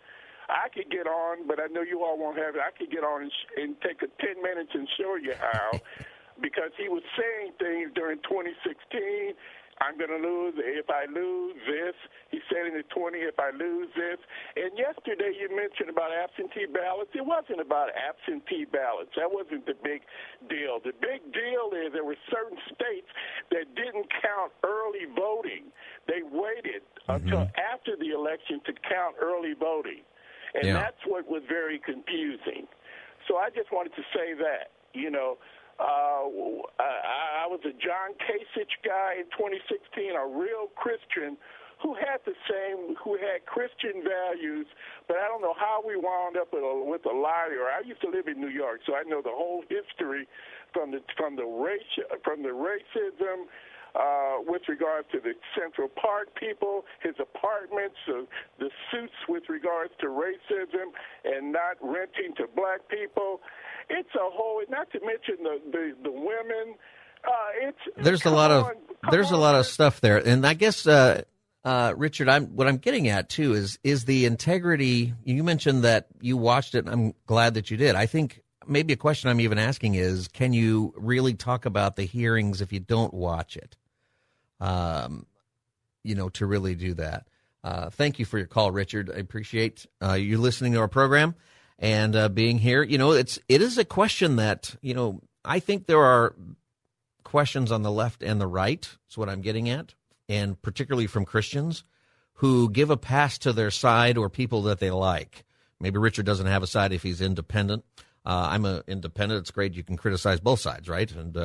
I 0.48 0.68
could 0.68 0.90
get 0.90 1.06
on, 1.06 1.46
but 1.46 1.60
I 1.60 1.66
know 1.70 1.82
you 1.82 2.02
all 2.04 2.18
won't 2.18 2.36
have 2.38 2.56
it. 2.56 2.60
I 2.60 2.74
could 2.76 2.90
get 2.90 3.04
on 3.04 3.22
and, 3.22 3.32
sh- 3.32 3.52
and 3.56 3.76
take 3.80 4.02
a 4.02 4.10
10 4.20 4.42
minutes 4.42 4.70
and 4.74 4.88
show 4.98 5.16
you 5.16 5.34
how, 5.38 5.80
because 6.40 6.72
he 6.76 6.88
was 6.88 7.02
saying 7.16 7.52
things 7.60 7.92
during 7.94 8.18
2016 8.26 9.34
I'm 9.80 9.96
going 9.96 10.12
to 10.12 10.20
lose 10.20 10.54
if 10.58 10.90
I 10.90 11.06
lose 11.08 11.56
this. 11.66 11.96
He 12.30 12.40
said 12.52 12.68
in 12.68 12.74
the 12.76 12.86
20 12.92 13.18
if 13.24 13.38
I 13.40 13.50
lose 13.50 13.88
this. 13.96 14.20
And 14.56 14.76
yesterday 14.76 15.32
you 15.32 15.48
mentioned 15.48 15.88
about 15.88 16.12
absentee 16.12 16.68
ballots. 16.68 17.10
It 17.14 17.24
wasn't 17.24 17.60
about 17.60 17.90
absentee 17.96 18.68
ballots. 18.68 19.10
That 19.16 19.32
wasn't 19.32 19.66
the 19.66 19.74
big 19.74 20.04
deal. 20.46 20.78
The 20.78 20.94
big 21.00 21.24
deal 21.32 21.72
is 21.72 21.92
there 21.96 22.04
were 22.04 22.20
certain 22.30 22.58
states 22.70 23.08
that 23.50 23.74
didn't 23.74 24.06
count 24.20 24.52
early 24.62 25.08
voting. 25.16 25.72
They 26.06 26.22
waited 26.22 26.84
mm-hmm. 27.08 27.24
until 27.24 27.48
after 27.56 27.96
the 27.96 28.12
election 28.12 28.60
to 28.68 28.72
count 28.86 29.16
early 29.18 29.54
voting. 29.58 30.04
And 30.54 30.68
yeah. 30.68 30.74
that's 30.74 31.00
what 31.08 31.26
was 31.26 31.42
very 31.48 31.80
confusing. 31.80 32.68
So 33.26 33.36
I 33.40 33.48
just 33.48 33.72
wanted 33.72 33.96
to 33.96 34.04
say 34.12 34.34
that, 34.36 34.76
you 34.92 35.10
know, 35.10 35.38
uh, 35.82 36.82
I, 36.82 37.44
I 37.44 37.46
was 37.50 37.60
a 37.64 37.74
John 37.74 38.14
Kasich 38.22 38.74
guy 38.84 39.18
in 39.18 39.26
2016, 39.34 40.14
a 40.14 40.26
real 40.26 40.70
Christian 40.76 41.36
who 41.82 41.94
had 41.98 42.22
the 42.24 42.38
same, 42.46 42.94
who 43.02 43.18
had 43.18 43.44
Christian 43.44 44.06
values, 44.06 44.66
but 45.08 45.18
I 45.18 45.26
don't 45.26 45.42
know 45.42 45.54
how 45.58 45.82
we 45.84 45.96
wound 45.96 46.36
up 46.38 46.54
with 46.54 46.62
a, 46.62 46.74
with 46.86 47.04
a 47.06 47.14
liar. 47.14 47.66
I 47.74 47.82
used 47.84 48.00
to 48.02 48.10
live 48.10 48.28
in 48.28 48.40
New 48.40 48.54
York, 48.54 48.80
so 48.86 48.94
I 48.94 49.02
know 49.02 49.20
the 49.20 49.34
whole 49.34 49.64
history 49.68 50.28
from 50.72 50.92
the 50.92 51.02
from 51.18 51.34
the 51.34 51.44
race 51.44 51.82
from 52.22 52.42
the 52.42 52.54
racism 52.54 53.50
uh, 53.94 54.36
with 54.46 54.62
regards 54.68 55.08
to 55.12 55.20
the 55.20 55.34
Central 55.58 55.88
Park 55.88 56.28
people, 56.38 56.84
his 57.02 57.14
apartments, 57.20 57.96
uh, 58.08 58.22
the 58.58 58.70
suits 58.90 59.14
with 59.28 59.44
regards 59.48 59.92
to 60.00 60.06
racism 60.06 60.92
and 61.24 61.52
not 61.52 61.76
renting 61.80 62.34
to 62.36 62.44
black 62.54 62.80
people. 62.88 63.40
It's 63.90 64.14
a 64.14 64.30
whole, 64.30 64.62
not 64.70 64.90
to 64.92 65.00
mention 65.00 65.42
the, 65.42 65.60
the, 65.70 65.92
the 66.02 66.12
women 66.12 66.76
Uh, 67.24 67.68
it's, 67.68 67.78
there's 68.04 68.24
a 68.24 68.30
lot 68.30 68.50
of 68.50 68.66
there's 69.12 69.30
a 69.30 69.36
lot 69.36 69.54
of 69.54 69.64
stuff 69.66 70.00
there, 70.00 70.18
and 70.18 70.44
I 70.44 70.54
guess 70.54 70.86
uh, 70.88 71.22
uh, 71.64 71.94
Richard, 71.96 72.28
I'm 72.28 72.46
what 72.56 72.66
I'm 72.66 72.78
getting 72.78 73.06
at 73.08 73.28
too 73.28 73.54
is 73.54 73.78
is 73.84 74.04
the 74.06 74.26
integrity. 74.26 75.14
You 75.22 75.44
mentioned 75.44 75.84
that 75.84 76.08
you 76.20 76.36
watched 76.36 76.74
it. 76.74 76.86
and 76.86 76.88
I'm 76.88 77.14
glad 77.26 77.54
that 77.54 77.70
you 77.70 77.76
did. 77.76 77.94
I 77.94 78.06
think 78.06 78.42
maybe 78.66 78.92
a 78.92 78.96
question 78.96 79.30
I'm 79.30 79.40
even 79.40 79.58
asking 79.58 79.94
is, 79.94 80.26
can 80.26 80.52
you 80.52 80.92
really 80.96 81.34
talk 81.34 81.64
about 81.64 81.94
the 81.94 82.04
hearings 82.04 82.60
if 82.60 82.72
you 82.72 82.80
don't 82.80 83.14
watch 83.14 83.56
it? 83.56 83.76
Um, 84.62 85.26
you 86.04 86.14
know, 86.14 86.28
to 86.30 86.46
really 86.46 86.74
do 86.74 86.94
that. 86.94 87.26
Uh, 87.64 87.90
thank 87.90 88.18
you 88.18 88.24
for 88.24 88.38
your 88.38 88.46
call, 88.46 88.70
Richard. 88.70 89.10
I 89.10 89.18
appreciate 89.18 89.86
uh, 90.02 90.14
you 90.14 90.38
listening 90.38 90.72
to 90.72 90.80
our 90.80 90.88
program 90.88 91.34
and 91.78 92.14
uh, 92.14 92.28
being 92.28 92.58
here. 92.58 92.82
You 92.82 92.98
know, 92.98 93.12
it's 93.12 93.38
it 93.48 93.60
is 93.60 93.76
a 93.76 93.84
question 93.84 94.36
that 94.36 94.74
you 94.80 94.94
know 94.94 95.20
I 95.44 95.58
think 95.58 95.86
there 95.86 96.02
are 96.02 96.34
questions 97.24 97.72
on 97.72 97.82
the 97.82 97.90
left 97.90 98.22
and 98.22 98.40
the 98.40 98.46
right. 98.46 98.82
That's 98.82 99.18
what 99.18 99.28
I'm 99.28 99.42
getting 99.42 99.68
at, 99.68 99.94
and 100.28 100.60
particularly 100.62 101.06
from 101.06 101.24
Christians 101.24 101.84
who 102.34 102.70
give 102.70 102.90
a 102.90 102.96
pass 102.96 103.38
to 103.38 103.52
their 103.52 103.70
side 103.70 104.16
or 104.16 104.28
people 104.28 104.62
that 104.62 104.80
they 104.80 104.90
like. 104.90 105.44
Maybe 105.80 105.98
Richard 105.98 106.26
doesn't 106.26 106.46
have 106.46 106.62
a 106.62 106.68
side 106.68 106.92
if 106.92 107.02
he's 107.02 107.20
independent. 107.20 107.84
Uh, 108.24 108.48
I'm 108.50 108.64
an 108.64 108.82
independent. 108.86 109.40
It's 109.40 109.50
great. 109.50 109.74
You 109.74 109.82
can 109.82 109.96
criticize 109.96 110.40
both 110.40 110.60
sides, 110.60 110.88
right? 110.88 111.10
And 111.10 111.36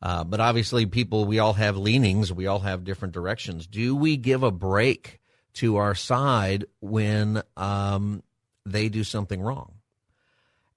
uh, 0.00 0.24
but 0.24 0.40
obviously, 0.40 0.86
people 0.86 1.24
we 1.24 1.38
all 1.38 1.54
have 1.54 1.76
leanings. 1.76 2.32
We 2.32 2.46
all 2.46 2.60
have 2.60 2.84
different 2.84 3.14
directions. 3.14 3.66
Do 3.66 3.96
we 3.96 4.16
give 4.16 4.42
a 4.42 4.50
break 4.50 5.20
to 5.54 5.76
our 5.76 5.94
side 5.94 6.66
when 6.80 7.42
um, 7.56 8.22
they 8.64 8.88
do 8.88 9.02
something 9.02 9.40
wrong? 9.40 9.74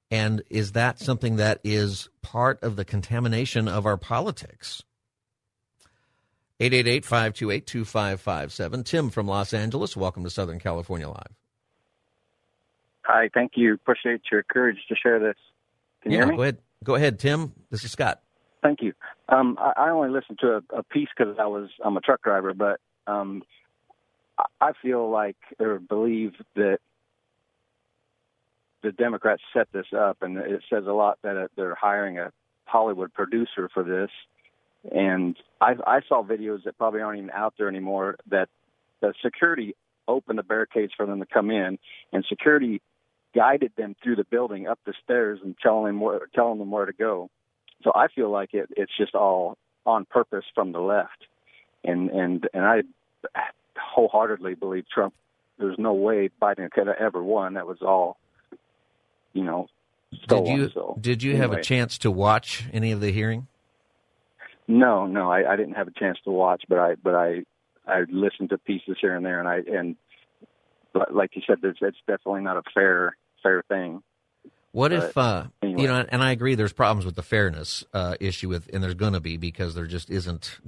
And 0.10 0.42
is 0.50 0.74
that 0.74 1.00
something 1.00 1.38
that 1.38 1.60
is 1.64 2.10
part 2.22 2.62
of 2.64 2.76
the 2.76 2.84
contamination 2.84 3.68
of 3.68 3.86
our 3.86 3.98
politics? 3.98 4.84
888 6.60 7.06
528 7.06 7.66
2557. 7.66 8.84
Tim 8.84 9.10
from 9.10 9.28
Los 9.28 9.54
Angeles, 9.54 9.96
welcome 9.96 10.24
to 10.24 10.30
Southern 10.30 10.60
California 10.60 11.08
Live. 11.08 11.36
Hi, 13.04 13.30
thank 13.34 13.54
you. 13.56 13.74
Appreciate 13.74 14.22
your 14.32 14.44
courage 14.44 14.78
to 14.90 14.96
share 14.96 15.20
this. 15.20 15.38
Can 16.02 16.12
you 16.12 16.18
yeah, 16.18 16.26
hear 16.26 16.32
me? 16.32 16.38
go 16.38 16.44
ahead. 16.44 16.58
Go 16.84 16.96
ahead, 16.96 17.20
Tim. 17.20 17.54
This 17.70 17.84
is 17.84 17.92
Scott. 17.92 18.22
Thank 18.62 18.82
you. 18.82 18.94
Um, 19.32 19.58
I, 19.60 19.74
I 19.78 19.90
only 19.90 20.10
listened 20.10 20.40
to 20.40 20.58
a, 20.58 20.80
a 20.80 20.84
piece 20.84 21.08
because 21.18 21.38
I 21.40 21.48
was 21.48 21.70
I'm 21.84 21.98
a 21.98 22.02
truck 22.02 22.22
driver, 22.22 22.54
but 22.54 22.80
um, 23.08 23.44
I, 24.60 24.74
feel 24.82 25.10
like 25.10 25.38
or 25.60 25.80
believe 25.80 26.34
that 26.56 26.80
the 28.84 28.92
Democrats 28.92 29.42
set 29.54 29.68
this 29.72 29.88
up, 29.98 30.18
and 30.22 30.38
it 30.38 30.64
says 30.70 30.86
a 30.86 30.92
lot 30.92 31.18
that 31.24 31.50
they're 31.56 31.76
hiring 31.76 32.20
a 32.20 32.32
Hollywood 32.66 33.14
producer 33.14 33.70
for 33.74 33.84
this. 33.84 34.10
And 34.92 35.38
I, 35.60 35.76
I 35.86 36.02
saw 36.08 36.24
videos 36.24 36.64
that 36.64 36.78
probably 36.78 37.02
aren't 37.02 37.20
even 37.20 37.32
out 37.32 37.54
there 37.58 37.70
anymore 37.70 38.18
that 38.30 38.50
the 39.02 39.14
security 39.24 39.76
opened 40.08 40.40
the 40.40 40.44
barricades 40.44 40.94
for 40.96 41.06
them 41.06 41.20
to 41.20 41.26
come 41.26 41.52
in, 41.52 41.78
and 42.12 42.26
security 42.28 42.82
guided 43.34 43.72
them 43.78 43.96
through 44.04 44.18
the 44.18 44.26
building 44.26 44.68
up 44.68 44.80
the 44.86 44.94
stairs 45.04 45.40
and 45.44 45.56
telling 45.62 45.86
them 45.86 46.02
where 46.02 46.28
telling 46.34 46.60
them 46.60 46.72
where 46.72 46.86
to 46.86 46.94
go. 46.94 47.30
So 47.84 47.92
I 47.96 48.08
feel 48.08 48.30
like 48.30 48.54
it, 48.54 48.70
it's 48.76 48.92
just 48.98 49.16
all 49.16 49.58
on 49.86 50.06
purpose 50.06 50.46
from 50.54 50.72
the 50.72 50.80
left, 50.80 51.28
and 51.84 52.10
and 52.10 52.48
and 52.54 52.64
I 52.66 52.82
wholeheartedly 53.80 54.56
believe 54.56 54.86
Trump. 54.94 55.14
There's 55.58 55.78
no 55.78 55.94
way 55.94 56.30
Biden 56.42 56.70
could 56.72 56.88
have 56.88 56.98
ever 57.00 57.22
won. 57.22 57.54
That 57.54 57.68
was 57.68 57.78
all, 57.82 58.18
you 59.34 59.44
know. 59.44 59.68
Did 60.28 60.48
you 60.48 60.70
so, 60.74 60.98
did 61.00 61.24
you 61.24 61.32
anyway. 61.32 61.42
have 61.42 61.54
a 61.54 61.64
chance 61.64 61.98
to 62.00 62.12
watch 62.12 62.66
any 62.74 62.92
of 62.92 63.00
the 63.00 63.12
hearing? 63.12 63.48
No, 64.68 65.06
no, 65.06 65.32
I, 65.32 65.54
I 65.54 65.56
didn't 65.56 65.74
have 65.74 65.88
a 65.88 65.92
chance 65.92 66.18
to 66.26 66.32
watch, 66.32 66.64
but 66.68 66.80
I 66.80 66.96
but 66.96 67.16
I 67.16 67.44
I 67.88 68.02
listened 68.10 68.50
to 68.50 68.58
pieces 68.58 68.98
here 69.00 69.16
and 69.16 69.26
there, 69.26 69.40
and 69.40 69.48
I 69.48 69.62
and 69.72 69.96
but 70.94 71.16
like 71.16 71.36
you 71.36 71.42
said, 71.48 71.60
it's, 71.64 71.80
it's 71.82 71.98
definitely 72.08 72.42
not 72.42 72.58
a 72.58 72.64
fair 72.74 73.16
fair 73.42 73.64
thing. 73.68 74.04
What 74.72 74.92
But 74.92 75.04
if 75.04 75.18
uh, 75.18 75.44
anyway. 75.62 75.82
you 75.82 75.88
know? 75.88 76.06
And 76.08 76.24
I 76.24 76.32
agree. 76.32 76.56
There's 76.56 76.74
problems 76.74 77.06
with 77.06 77.16
the 77.16 77.24
fairness 77.24 77.84
uh, 77.94 78.16
issue 78.20 78.50
with, 78.50 78.70
and 78.74 78.84
there's 78.84 78.94
going 78.94 79.14
to 79.14 79.20
be 79.20 79.38
because 79.38 79.76
there 79.76 79.86
just 79.86 80.10
isn't 80.10 80.60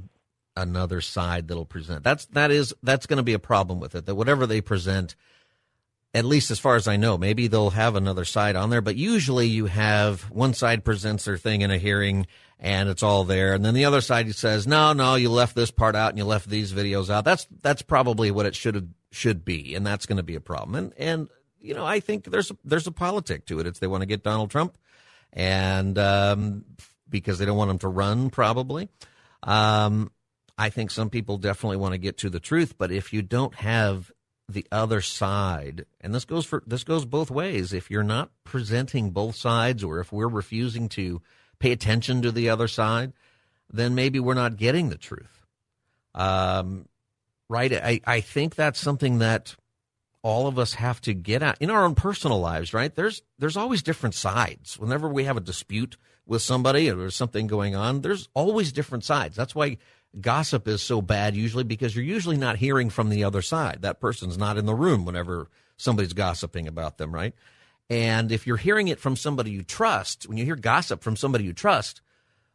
another 0.55 1.01
side 1.01 1.47
that'll 1.47 1.65
present. 1.65 2.03
That's 2.03 2.25
that 2.27 2.51
is 2.51 2.73
that's 2.83 3.05
going 3.05 3.17
to 3.17 3.23
be 3.23 3.33
a 3.33 3.39
problem 3.39 3.79
with 3.79 3.95
it. 3.95 4.05
That 4.05 4.15
whatever 4.15 4.45
they 4.45 4.61
present, 4.61 5.15
at 6.13 6.25
least 6.25 6.51
as 6.51 6.59
far 6.59 6.75
as 6.75 6.87
I 6.87 6.97
know, 6.97 7.17
maybe 7.17 7.47
they'll 7.47 7.71
have 7.71 7.95
another 7.95 8.25
side 8.25 8.55
on 8.55 8.69
there. 8.69 8.81
But 8.81 8.97
usually, 8.97 9.47
you 9.47 9.67
have 9.67 10.23
one 10.29 10.53
side 10.53 10.83
presents 10.83 11.25
their 11.25 11.37
thing 11.37 11.61
in 11.61 11.71
a 11.71 11.77
hearing, 11.77 12.27
and 12.59 12.89
it's 12.89 13.03
all 13.03 13.23
there, 13.23 13.53
and 13.53 13.63
then 13.63 13.73
the 13.73 13.85
other 13.85 14.01
side 14.01 14.33
says, 14.35 14.67
"No, 14.67 14.93
no, 14.93 15.15
you 15.15 15.29
left 15.29 15.55
this 15.55 15.71
part 15.71 15.95
out, 15.95 16.09
and 16.09 16.17
you 16.17 16.25
left 16.25 16.49
these 16.49 16.73
videos 16.73 17.09
out." 17.09 17.23
That's 17.25 17.47
that's 17.61 17.81
probably 17.81 18.31
what 18.31 18.45
it 18.45 18.55
should 18.55 18.75
have 18.75 18.87
should 19.11 19.45
be, 19.45 19.75
and 19.75 19.85
that's 19.85 20.05
going 20.05 20.17
to 20.17 20.23
be 20.23 20.35
a 20.35 20.41
problem. 20.41 20.75
And 20.75 20.93
and 20.97 21.29
you 21.63 21.73
know, 21.73 21.85
I 21.85 21.99
think 21.99 22.25
there's 22.25 22.51
there's 22.63 22.87
a 22.87 22.91
politic 22.91 23.45
to 23.47 23.59
it. 23.59 23.65
It's 23.65 23.79
they 23.79 23.87
want 23.87 24.01
to 24.01 24.07
get 24.07 24.21
Donald 24.21 24.51
Trump, 24.51 24.77
and 25.31 25.97
um, 25.97 26.65
because 27.09 27.39
they 27.39 27.45
don't 27.45 27.57
want 27.57 27.71
him 27.71 27.79
to 27.79 27.87
run, 27.87 28.29
probably. 28.29 28.89
Um, 29.41 30.11
I 30.57 30.69
think 30.69 30.91
some 30.91 31.09
people 31.09 31.37
definitely 31.37 31.77
want 31.77 31.93
to 31.93 31.97
get 31.97 32.17
to 32.19 32.29
the 32.29 32.39
truth, 32.39 32.77
but 32.77 32.91
if 32.91 33.13
you 33.13 33.21
don't 33.21 33.55
have 33.55 34.11
the 34.49 34.67
other 34.71 35.01
side, 35.01 35.85
and 36.01 36.13
this 36.13 36.25
goes 36.25 36.45
for 36.45 36.61
this 36.67 36.83
goes 36.83 37.05
both 37.05 37.31
ways. 37.31 37.71
If 37.71 37.89
you're 37.89 38.03
not 38.03 38.31
presenting 38.43 39.11
both 39.11 39.35
sides, 39.35 39.83
or 39.83 39.99
if 39.99 40.11
we're 40.11 40.27
refusing 40.27 40.89
to 40.89 41.21
pay 41.59 41.71
attention 41.71 42.21
to 42.21 42.31
the 42.31 42.49
other 42.49 42.67
side, 42.67 43.13
then 43.71 43.95
maybe 43.95 44.19
we're 44.19 44.33
not 44.33 44.57
getting 44.57 44.89
the 44.89 44.97
truth. 44.97 45.45
Um, 46.13 46.87
right? 47.49 47.73
I, 47.73 48.01
I 48.05 48.21
think 48.21 48.55
that's 48.55 48.79
something 48.79 49.19
that 49.19 49.55
all 50.23 50.47
of 50.47 50.57
us 50.57 50.73
have 50.75 51.01
to 51.01 51.13
get 51.13 51.43
out 51.43 51.57
in 51.59 51.69
our 51.69 51.83
own 51.83 51.95
personal 51.95 52.39
lives, 52.39 52.73
right? 52.73 52.95
There's 52.95 53.21
there's 53.37 53.57
always 53.57 53.83
different 53.83 54.15
sides. 54.15 54.79
Whenever 54.79 55.07
we 55.07 55.25
have 55.25 55.37
a 55.37 55.41
dispute 55.41 55.97
with 56.25 56.41
somebody 56.41 56.89
or 56.89 56.95
there's 56.95 57.15
something 57.15 57.45
going 57.45 57.75
on, 57.75 58.01
there's 58.01 58.29
always 58.33 58.71
different 58.71 59.03
sides. 59.03 59.35
That's 59.35 59.53
why 59.53 59.77
gossip 60.19 60.67
is 60.67 60.81
so 60.81 61.01
bad 61.01 61.35
usually 61.35 61.65
because 61.65 61.95
you're 61.95 62.05
usually 62.05 62.37
not 62.37 62.57
hearing 62.57 62.89
from 62.89 63.09
the 63.09 63.25
other 63.25 63.41
side. 63.41 63.81
That 63.81 63.99
person's 63.99 64.37
not 64.37 64.57
in 64.57 64.65
the 64.65 64.73
room 64.73 65.05
whenever 65.05 65.49
somebody's 65.75 66.13
gossiping 66.13 66.67
about 66.67 66.97
them, 66.97 67.13
right? 67.13 67.33
And 67.89 68.31
if 68.31 68.47
you're 68.47 68.57
hearing 68.57 68.87
it 68.87 68.99
from 68.99 69.17
somebody 69.17 69.51
you 69.51 69.63
trust, 69.63 70.27
when 70.27 70.37
you 70.37 70.45
hear 70.45 70.55
gossip 70.55 71.03
from 71.03 71.17
somebody 71.17 71.43
you 71.43 71.53
trust, 71.53 72.01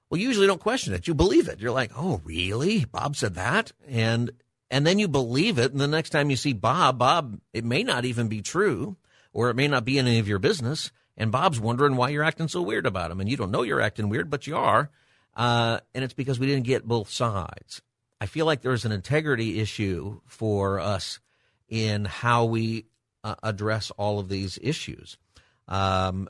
well, 0.09 0.19
you 0.19 0.29
usually 0.29 0.47
don't 0.47 0.61
question 0.61 0.95
it. 0.95 1.07
You 1.07 1.13
believe 1.13 1.49
it. 1.49 1.61
You're 1.61 1.71
like, 1.71 1.93
"Oh, 1.95 2.23
really? 2.25 2.87
Bob 2.87 3.15
said 3.15 3.35
that?" 3.35 3.73
And 3.87 4.31
and 4.71 4.87
then 4.87 4.99
you 4.99 5.09
believe 5.09 5.59
it 5.59 5.73
and 5.73 5.81
the 5.81 5.89
next 5.89 6.11
time 6.11 6.31
you 6.31 6.37
see 6.37 6.53
bob 6.53 6.99
bob 6.99 7.39
it 7.53 7.65
may 7.65 7.83
not 7.83 8.05
even 8.05 8.29
be 8.29 8.43
true 8.43 8.97
or 9.33 9.51
it 9.51 9.55
may 9.55 9.69
not 9.69 9.85
be 9.85 9.99
any 9.99 10.19
of 10.19 10.29
your 10.29 10.39
business 10.39 10.91
and 11.19 11.33
bob's 11.33 11.61
wondering 11.61 11.97
why 11.97 12.11
you're 12.11 12.23
acting 12.23 12.49
so 12.49 12.63
weird 12.63 12.87
about 12.87 13.11
him. 13.11 13.21
And 13.21 13.29
you 13.29 13.37
don't 13.37 13.51
know 13.51 13.63
you're 13.63 13.81
acting 13.81 14.09
weird 14.09 14.31
but 14.31 14.47
you 14.47 14.57
are. 14.57 14.91
Uh, 15.37 15.81
and 15.95 16.03
it's 16.05 16.15
because 16.15 16.39
we 16.39 16.47
didn't 16.47 16.65
get 16.65 16.87
both 16.87 17.11
sides. 17.11 17.83
I 18.21 18.27
feel 18.27 18.47
like 18.47 18.63
there's 18.63 18.85
an 18.85 18.93
integrity 18.93 19.61
issue 19.61 20.21
for 20.27 20.81
us 20.81 21.21
in 21.69 22.05
how 22.07 22.47
we 22.47 22.87
uh, 23.23 23.35
address 23.43 23.91
all 23.93 24.19
of 24.19 24.29
these 24.29 24.59
issues. 24.63 25.19
Um, 25.67 26.29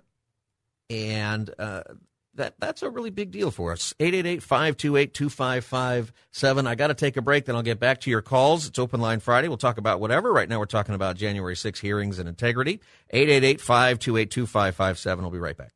and 0.90 1.50
uh, 1.58 1.82
that 2.38 2.54
that's 2.58 2.82
a 2.82 2.90
really 2.90 3.10
big 3.10 3.30
deal 3.30 3.52
for 3.52 3.70
us. 3.72 3.94
888-528-2557. 4.00 6.66
I 6.66 6.74
got 6.74 6.88
to 6.88 6.94
take 6.94 7.16
a 7.16 7.22
break, 7.22 7.44
then 7.44 7.54
I'll 7.54 7.62
get 7.62 7.78
back 7.78 8.00
to 8.00 8.10
your 8.10 8.22
calls. 8.22 8.66
It's 8.66 8.78
Open 8.78 9.00
Line 9.00 9.20
Friday. 9.20 9.46
We'll 9.48 9.58
talk 9.58 9.78
about 9.78 10.00
whatever. 10.00 10.32
Right 10.32 10.48
now 10.48 10.58
we're 10.58 10.66
talking 10.66 10.94
about 10.94 11.16
January 11.16 11.54
6 11.54 11.78
hearings 11.78 12.18
and 12.18 12.28
integrity. 12.28 12.80
888-528-2557. 13.12 15.22
I'll 15.22 15.30
be 15.30 15.38
right 15.38 15.56
back. 15.56 15.70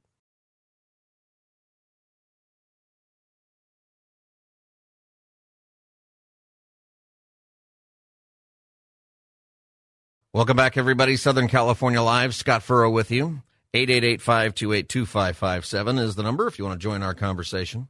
Welcome 10.35 10.57
back, 10.57 10.79
everybody. 10.79 11.17
Southern 11.17 11.47
California 11.47 12.01
Live. 12.01 12.35
Scott 12.35 12.63
Furrow 12.63 12.89
with 12.89 13.11
you. 13.11 13.43
888-528-2557 13.75 15.99
is 15.99 16.15
the 16.15 16.23
number 16.23 16.47
if 16.47 16.59
you 16.59 16.65
want 16.65 16.79
to 16.79 16.83
join 16.83 17.03
our 17.03 17.15
conversation. 17.15 17.89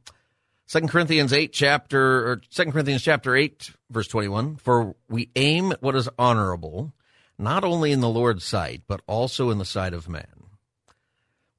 Second 0.65 0.87
Corinthians 0.87 1.33
8 1.33 1.51
chapter 1.51 2.31
or 2.31 2.41
Second 2.49 2.71
Corinthians 2.71 3.03
chapter 3.03 3.35
8 3.35 3.71
verse 3.89 4.07
21 4.07 4.55
for 4.55 4.95
we 5.09 5.29
aim 5.35 5.73
at 5.73 5.81
what 5.81 5.95
is 5.95 6.07
honorable 6.17 6.93
not 7.37 7.65
only 7.65 7.91
in 7.91 7.99
the 7.99 8.09
Lord's 8.09 8.45
sight 8.45 8.83
but 8.87 9.01
also 9.07 9.49
in 9.49 9.57
the 9.57 9.65
sight 9.65 9.93
of 9.93 10.07
man. 10.07 10.45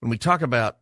When 0.00 0.08
we 0.10 0.16
talk 0.16 0.40
about 0.40 0.78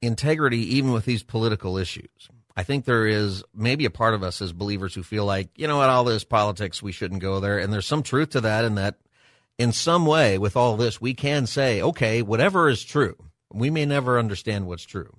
integrity 0.00 0.76
even 0.76 0.92
with 0.92 1.04
these 1.04 1.24
political 1.24 1.78
issues, 1.78 2.28
I 2.56 2.62
think 2.62 2.84
there 2.84 3.06
is 3.06 3.42
maybe 3.54 3.86
a 3.86 3.90
part 3.90 4.14
of 4.14 4.22
us 4.22 4.40
as 4.40 4.52
believers 4.52 4.94
who 4.94 5.02
feel 5.02 5.24
like, 5.24 5.48
you 5.56 5.66
know 5.66 5.78
what, 5.78 5.88
all 5.88 6.04
this 6.04 6.24
politics, 6.24 6.82
we 6.82 6.92
shouldn't 6.92 7.22
go 7.22 7.40
there. 7.40 7.58
And 7.58 7.72
there's 7.72 7.86
some 7.86 8.02
truth 8.02 8.30
to 8.30 8.40
that 8.42 8.64
in 8.64 8.76
that 8.76 8.96
in 9.58 9.72
some 9.72 10.06
way 10.06 10.38
with 10.38 10.56
all 10.56 10.76
this, 10.76 11.00
we 11.00 11.14
can 11.14 11.46
say, 11.46 11.82
okay, 11.82 12.22
whatever 12.22 12.68
is 12.68 12.82
true, 12.82 13.16
we 13.52 13.70
may 13.70 13.84
never 13.84 14.18
understand 14.18 14.66
what's 14.66 14.84
true. 14.84 15.16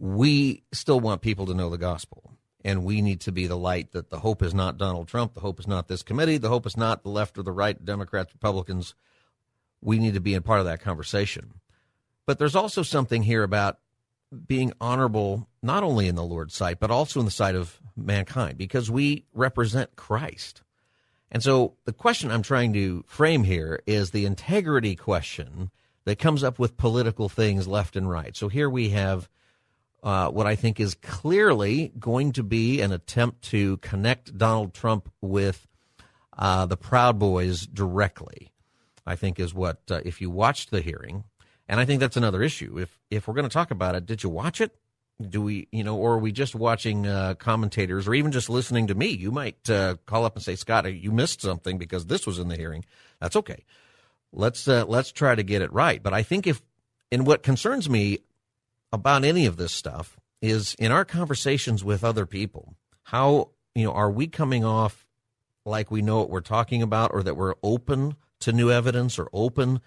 we 0.00 0.62
still 0.72 0.98
want 0.98 1.20
people 1.20 1.46
to 1.46 1.54
know 1.54 1.68
the 1.68 1.78
gospel. 1.78 2.32
And 2.64 2.84
we 2.84 3.00
need 3.00 3.20
to 3.22 3.32
be 3.32 3.46
the 3.46 3.56
light 3.56 3.92
that 3.92 4.10
the 4.10 4.18
hope 4.18 4.42
is 4.42 4.54
not 4.54 4.78
Donald 4.78 5.08
Trump. 5.08 5.34
The 5.34 5.40
hope 5.40 5.60
is 5.60 5.66
not 5.66 5.88
this 5.88 6.02
committee. 6.02 6.38
The 6.38 6.48
hope 6.48 6.66
is 6.66 6.76
not 6.76 7.02
the 7.02 7.10
left 7.10 7.38
or 7.38 7.42
the 7.42 7.52
right, 7.52 7.82
Democrats, 7.82 8.34
Republicans. 8.34 8.94
We 9.80 9.98
need 9.98 10.14
to 10.14 10.20
be 10.20 10.34
a 10.34 10.40
part 10.42 10.60
of 10.60 10.66
that 10.66 10.80
conversation. 10.80 11.54
But 12.26 12.38
there's 12.38 12.56
also 12.56 12.82
something 12.82 13.22
here 13.22 13.42
about 13.42 13.78
being 14.46 14.72
honorable, 14.80 15.48
not 15.62 15.82
only 15.82 16.06
in 16.06 16.16
the 16.16 16.22
Lord's 16.24 16.54
sight, 16.54 16.80
but 16.80 16.90
also 16.90 17.18
in 17.18 17.24
the 17.24 17.30
sight 17.30 17.54
of 17.54 17.78
mankind, 17.96 18.58
because 18.58 18.90
we 18.90 19.24
represent 19.32 19.96
Christ. 19.96 20.62
And 21.30 21.42
so 21.42 21.74
the 21.84 21.92
question 21.92 22.30
I'm 22.30 22.42
trying 22.42 22.72
to 22.72 23.04
frame 23.06 23.44
here 23.44 23.82
is 23.86 24.10
the 24.10 24.26
integrity 24.26 24.96
question 24.96 25.70
that 26.04 26.18
comes 26.18 26.42
up 26.42 26.58
with 26.58 26.76
political 26.76 27.28
things 27.28 27.68
left 27.68 27.96
and 27.96 28.10
right. 28.10 28.36
So 28.36 28.48
here 28.48 28.68
we 28.68 28.90
have 28.90 29.28
uh, 30.02 30.28
what 30.30 30.46
I 30.46 30.56
think 30.56 30.80
is 30.80 30.94
clearly 30.94 31.92
going 31.98 32.32
to 32.32 32.42
be 32.42 32.80
an 32.80 32.92
attempt 32.92 33.42
to 33.50 33.76
connect 33.78 34.36
Donald 34.36 34.74
Trump 34.74 35.10
with 35.20 35.66
uh, 36.36 36.66
the 36.66 36.76
Proud 36.76 37.18
Boys 37.18 37.66
directly. 37.66 38.52
I 39.06 39.16
think 39.16 39.38
is 39.38 39.54
what 39.54 39.82
uh, 39.90 40.00
if 40.04 40.20
you 40.20 40.30
watched 40.30 40.70
the 40.70 40.80
hearing, 40.80 41.24
and 41.68 41.80
I 41.80 41.84
think 41.84 42.00
that's 42.00 42.16
another 42.16 42.42
issue. 42.42 42.78
If 42.78 42.98
if 43.10 43.26
we're 43.26 43.34
going 43.34 43.48
to 43.48 43.52
talk 43.52 43.70
about 43.70 43.94
it, 43.94 44.06
did 44.06 44.22
you 44.22 44.30
watch 44.30 44.60
it? 44.60 44.76
Do 45.20 45.42
we, 45.42 45.68
you 45.70 45.84
know, 45.84 45.96
or 45.96 46.14
are 46.14 46.18
we 46.18 46.32
just 46.32 46.54
watching 46.54 47.06
uh, 47.06 47.34
commentators, 47.34 48.08
or 48.08 48.14
even 48.14 48.32
just 48.32 48.48
listening 48.48 48.86
to 48.86 48.94
me? 48.94 49.08
You 49.08 49.30
might 49.30 49.68
uh, 49.68 49.96
call 50.06 50.24
up 50.24 50.34
and 50.34 50.42
say, 50.42 50.56
"Scott, 50.56 50.92
you 50.92 51.12
missed 51.12 51.42
something 51.42 51.76
because 51.76 52.06
this 52.06 52.26
was 52.26 52.38
in 52.38 52.48
the 52.48 52.56
hearing." 52.56 52.84
That's 53.20 53.36
okay. 53.36 53.64
Let's 54.32 54.66
uh, 54.66 54.86
let's 54.86 55.12
try 55.12 55.34
to 55.34 55.42
get 55.42 55.60
it 55.60 55.72
right. 55.72 56.02
But 56.02 56.14
I 56.14 56.22
think 56.22 56.46
if, 56.46 56.62
and 57.12 57.26
what 57.26 57.42
concerns 57.42 57.90
me 57.90 58.20
about 58.92 59.24
any 59.24 59.44
of 59.44 59.56
this 59.56 59.72
stuff 59.72 60.18
is 60.40 60.74
in 60.78 60.90
our 60.90 61.04
conversations 61.04 61.84
with 61.84 62.02
other 62.02 62.24
people, 62.24 62.74
how 63.02 63.50
you 63.74 63.84
know 63.84 63.92
are 63.92 64.10
we 64.10 64.26
coming 64.26 64.64
off 64.64 65.06
like 65.66 65.90
we 65.90 66.00
know 66.00 66.20
what 66.20 66.30
we're 66.30 66.40
talking 66.40 66.80
about, 66.82 67.10
or 67.12 67.22
that 67.22 67.36
we're 67.36 67.54
open 67.62 68.16
to 68.40 68.52
new 68.52 68.70
evidence 68.70 69.18
or 69.18 69.28
open 69.34 69.80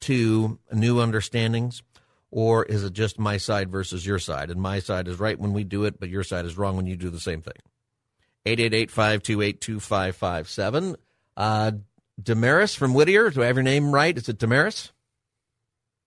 to 0.00 0.58
new 0.72 0.98
understandings? 1.00 1.82
Or 2.30 2.64
is 2.64 2.84
it 2.84 2.92
just 2.92 3.18
my 3.18 3.38
side 3.38 3.70
versus 3.70 4.04
your 4.04 4.18
side? 4.18 4.50
And 4.50 4.60
my 4.60 4.80
side 4.80 5.08
is 5.08 5.18
right 5.18 5.38
when 5.38 5.52
we 5.52 5.64
do 5.64 5.84
it, 5.84 5.98
but 5.98 6.10
your 6.10 6.22
side 6.22 6.44
is 6.44 6.58
wrong 6.58 6.76
when 6.76 6.86
you 6.86 6.96
do 6.96 7.10
the 7.10 7.20
same 7.20 7.40
thing. 7.40 7.54
888 8.44 8.90
528 8.90 9.60
2557. 9.60 10.96
Uh, 11.36 11.72
Damaris 12.22 12.74
from 12.74 12.94
Whittier. 12.94 13.30
Do 13.30 13.42
I 13.42 13.46
have 13.46 13.56
your 13.56 13.62
name 13.62 13.92
right? 13.92 14.16
Is 14.16 14.28
it 14.28 14.38
Damaris? 14.38 14.92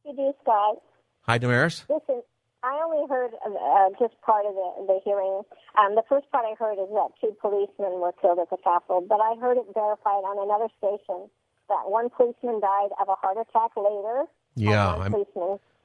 You 0.06 0.16
do, 0.16 0.34
Scott. 0.42 0.82
Hi, 1.22 1.38
Damaris. 1.38 1.86
Listen, 1.90 2.22
I 2.64 2.82
only 2.84 3.08
heard 3.08 3.32
uh, 3.46 3.90
just 4.00 4.20
part 4.22 4.46
of 4.46 4.54
the, 4.54 4.86
the 4.88 5.00
hearing. 5.04 5.42
Um, 5.80 5.96
the 5.96 6.04
first 6.10 6.30
part 6.32 6.46
I 6.46 6.54
heard 6.60 6.74
is 6.74 6.90
that 6.94 7.10
two 7.22 7.36
policemen 7.42 8.02
were 8.02 8.12
killed 8.22 8.40
at 8.40 8.50
the 8.50 8.58
Capitol, 8.64 9.06
but 9.08 9.22
I 9.22 9.36
heard 9.40 9.58
it 9.58 9.66
verified 9.74 10.22
on 10.26 10.38
another 10.44 10.68
station 10.78 11.30
that 11.70 11.90
one 11.90 12.10
policeman 12.10 12.60
died 12.60 12.90
of 13.00 13.08
a 13.08 13.16
heart 13.16 13.38
attack 13.38 13.72
later. 13.78 14.26
Yeah, 14.56 15.08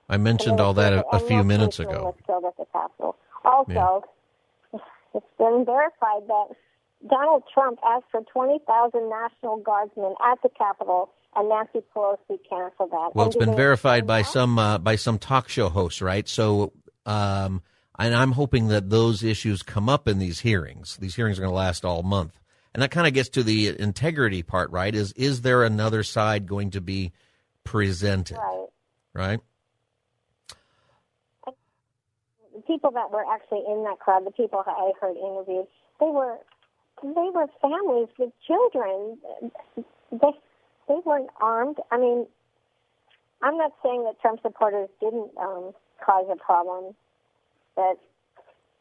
I 0.09 0.16
mentioned 0.19 0.61
all 0.61 0.75
that 0.75 0.92
a, 0.92 1.07
a 1.09 1.21
few 1.21 1.42
minutes 1.42 1.81
ago. 1.81 2.14
Killed 2.27 2.45
at 2.45 2.57
the 2.57 2.64
Capitol. 2.73 3.16
Also, 3.45 4.05
yeah. 4.73 4.81
it's 5.14 5.27
been 5.38 5.64
verified 5.64 6.29
that 6.29 6.57
Donald 7.09 7.45
Trump 7.53 7.79
asked 7.85 8.07
for 8.11 8.23
20,000 8.33 9.11
National 9.11 9.59
Guardsmen 9.59 10.14
at 10.25 10.40
the 10.42 10.49
Capitol, 10.49 11.11
and 11.35 11.49
Nancy 11.49 11.81
Pelosi 11.95 12.38
canceled 12.49 12.90
that. 12.90 13.11
Well, 13.14 13.27
it's 13.27 13.37
been 13.37 13.55
verified 13.57 14.07
by 14.07 14.23
some 14.23 14.59
uh, 14.59 14.79
by 14.79 14.97
some 14.97 15.19
talk 15.19 15.49
show 15.49 15.69
hosts, 15.69 16.01
right? 16.01 16.27
So, 16.29 16.73
um, 17.05 17.62
and 17.99 18.14
I'm 18.14 18.33
hoping 18.33 18.69
that 18.69 18.90
those 18.90 19.23
issues 19.23 19.62
come 19.62 19.88
up 19.88 20.09
in 20.09 20.19
these 20.19 20.40
hearings. 20.40 20.97
These 20.97 21.14
hearings 21.14 21.38
are 21.38 21.42
going 21.42 21.53
to 21.53 21.57
last 21.57 21.85
all 21.85 22.03
month, 22.03 22.38
and 22.75 22.83
that 22.83 22.90
kind 22.90 23.07
of 23.07 23.12
gets 23.12 23.29
to 23.31 23.42
the 23.42 23.79
integrity 23.79 24.42
part, 24.42 24.71
right? 24.71 24.95
Is 24.95 25.12
is 25.12 25.42
there 25.42 25.62
another 25.62 26.03
side 26.03 26.47
going 26.47 26.71
to 26.71 26.81
be 26.81 27.12
presented? 27.64 28.38
Right. 28.38 28.66
Right. 29.12 29.40
The 32.55 32.56
people 32.66 32.90
that 32.92 33.11
were 33.11 33.24
actually 33.33 33.62
in 33.66 33.85
that 33.85 33.98
crowd, 33.98 34.26
the 34.26 34.31
people 34.31 34.62
I 34.66 34.92
heard 35.00 35.16
interviewed, 35.16 35.66
they 36.00 36.07
were 36.07 36.38
they 37.02 37.31
were 37.35 37.46
families 37.61 38.09
with 38.18 38.33
children. 38.46 39.18
They 40.12 40.33
they 40.88 40.98
weren't 41.05 41.31
armed. 41.40 41.79
I 41.90 41.98
mean, 41.98 42.26
I'm 43.42 43.59
not 43.59 43.72
saying 43.83 44.05
that 44.05 44.20
Trump 44.20 44.40
supporters 44.42 44.88
didn't 45.00 45.31
um, 45.38 45.72
cause 46.05 46.26
a 46.31 46.37
problem, 46.37 46.94
but 47.74 47.98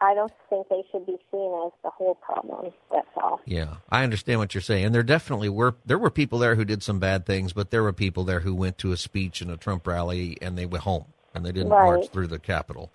I 0.02 0.14
don't 0.14 0.32
think 0.50 0.68
they 0.70 0.84
should 0.92 1.06
be 1.06 1.18
seen 1.32 1.54
as 1.66 1.72
the 1.84 1.90
whole 1.90 2.16
problem. 2.16 2.72
That's 2.92 3.08
all. 3.16 3.42
Yeah, 3.46 3.76
I 3.90 4.04
understand 4.04 4.40
what 4.40 4.54
you're 4.54 4.62
saying. 4.62 4.86
And 4.86 4.96
there 4.96 5.04
definitely 5.04 5.50
were 5.50 5.76
there 5.86 5.98
were 5.98 6.10
people 6.10 6.40
there 6.40 6.56
who 6.56 6.66
did 6.66 6.84
some 6.84 7.00
bad 7.00 7.26
things, 7.26 7.54
but 7.54 7.72
there 7.72 7.84
were 7.84 7.94
people 7.94 8.24
there 8.24 8.42
who 8.42 8.54
went 8.54 8.78
to 8.80 8.92
a 8.92 8.98
speech 8.98 9.42
and 9.42 9.50
a 9.50 9.58
Trump 9.58 9.88
rally 9.88 10.38
and 10.42 10.58
they 10.58 10.66
went 10.66 10.84
home 10.84 11.06
and 11.34 11.46
they 11.46 11.52
didn't 11.52 11.70
right. 11.70 11.86
march 11.86 12.10
through 12.10 12.28
the 12.28 12.40
Capitol. 12.40 12.92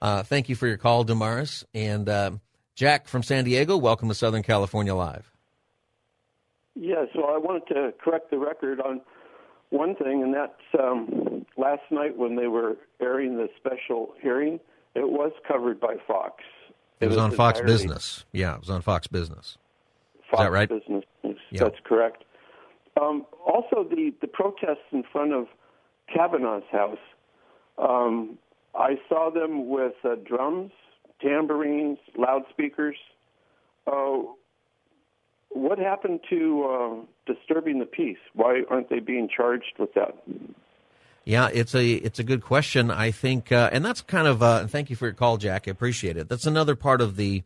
Uh, 0.00 0.22
thank 0.22 0.48
you 0.48 0.54
for 0.54 0.66
your 0.66 0.76
call, 0.76 1.04
Damaris. 1.04 1.64
And 1.74 2.08
uh, 2.08 2.32
Jack 2.74 3.08
from 3.08 3.22
San 3.22 3.44
Diego, 3.44 3.76
welcome 3.76 4.08
to 4.08 4.14
Southern 4.14 4.42
California 4.42 4.94
Live. 4.94 5.30
Yeah, 6.74 7.04
so 7.14 7.24
I 7.24 7.36
wanted 7.36 7.66
to 7.74 7.92
correct 8.02 8.30
the 8.30 8.38
record 8.38 8.80
on 8.80 9.00
one 9.70 9.94
thing, 9.94 10.22
and 10.22 10.32
that's 10.32 10.82
um, 10.82 11.44
last 11.56 11.82
night 11.90 12.16
when 12.16 12.36
they 12.36 12.46
were 12.46 12.76
airing 13.00 13.36
the 13.36 13.48
special 13.56 14.14
hearing, 14.20 14.60
it 14.94 15.10
was 15.10 15.32
covered 15.46 15.80
by 15.80 15.96
Fox. 16.06 16.42
It, 17.00 17.06
it 17.06 17.08
was, 17.08 17.18
on 17.18 17.32
Fox 17.32 17.60
Business. 17.60 18.24
Yeah, 18.32 18.54
it 18.54 18.60
was 18.60 18.70
on 18.70 18.82
Fox 18.82 19.06
Business. 19.06 19.58
Fox 20.30 20.40
Is 20.40 20.46
that 20.46 20.52
right? 20.52 20.68
Business. 20.68 21.04
Yeah. 21.22 21.64
That's 21.64 21.78
correct. 21.84 22.24
Um, 23.00 23.26
also, 23.46 23.84
the, 23.88 24.12
the 24.20 24.26
protests 24.26 24.88
in 24.92 25.04
front 25.12 25.32
of 25.32 25.46
Kavanaugh's 26.12 26.64
house, 26.70 26.98
um, 27.78 28.38
I 28.74 28.98
saw 29.08 29.30
them 29.30 29.68
with 29.68 29.94
uh, 30.04 30.16
drums 30.24 30.72
tambourines, 31.20 31.98
loudspeakers. 32.16 32.96
Uh, 33.86 34.22
what 35.50 35.78
happened 35.78 36.20
to 36.30 36.64
uh, 36.64 37.32
disturbing 37.32 37.78
the 37.78 37.86
peace? 37.86 38.18
Why 38.34 38.62
aren't 38.70 38.88
they 38.88 39.00
being 39.00 39.28
charged 39.34 39.74
with 39.78 39.94
that? 39.94 40.16
Yeah, 41.24 41.48
it's 41.52 41.74
a 41.74 41.92
it's 41.92 42.18
a 42.18 42.24
good 42.24 42.42
question. 42.42 42.90
I 42.90 43.10
think, 43.10 43.52
uh, 43.52 43.68
and 43.72 43.84
that's 43.84 44.00
kind 44.00 44.26
of. 44.26 44.42
Uh, 44.42 44.66
thank 44.66 44.90
you 44.90 44.96
for 44.96 45.06
your 45.06 45.14
call, 45.14 45.36
Jack. 45.36 45.64
I 45.66 45.70
appreciate 45.70 46.16
it. 46.16 46.28
That's 46.28 46.46
another 46.46 46.76
part 46.76 47.00
of 47.00 47.16
the 47.16 47.42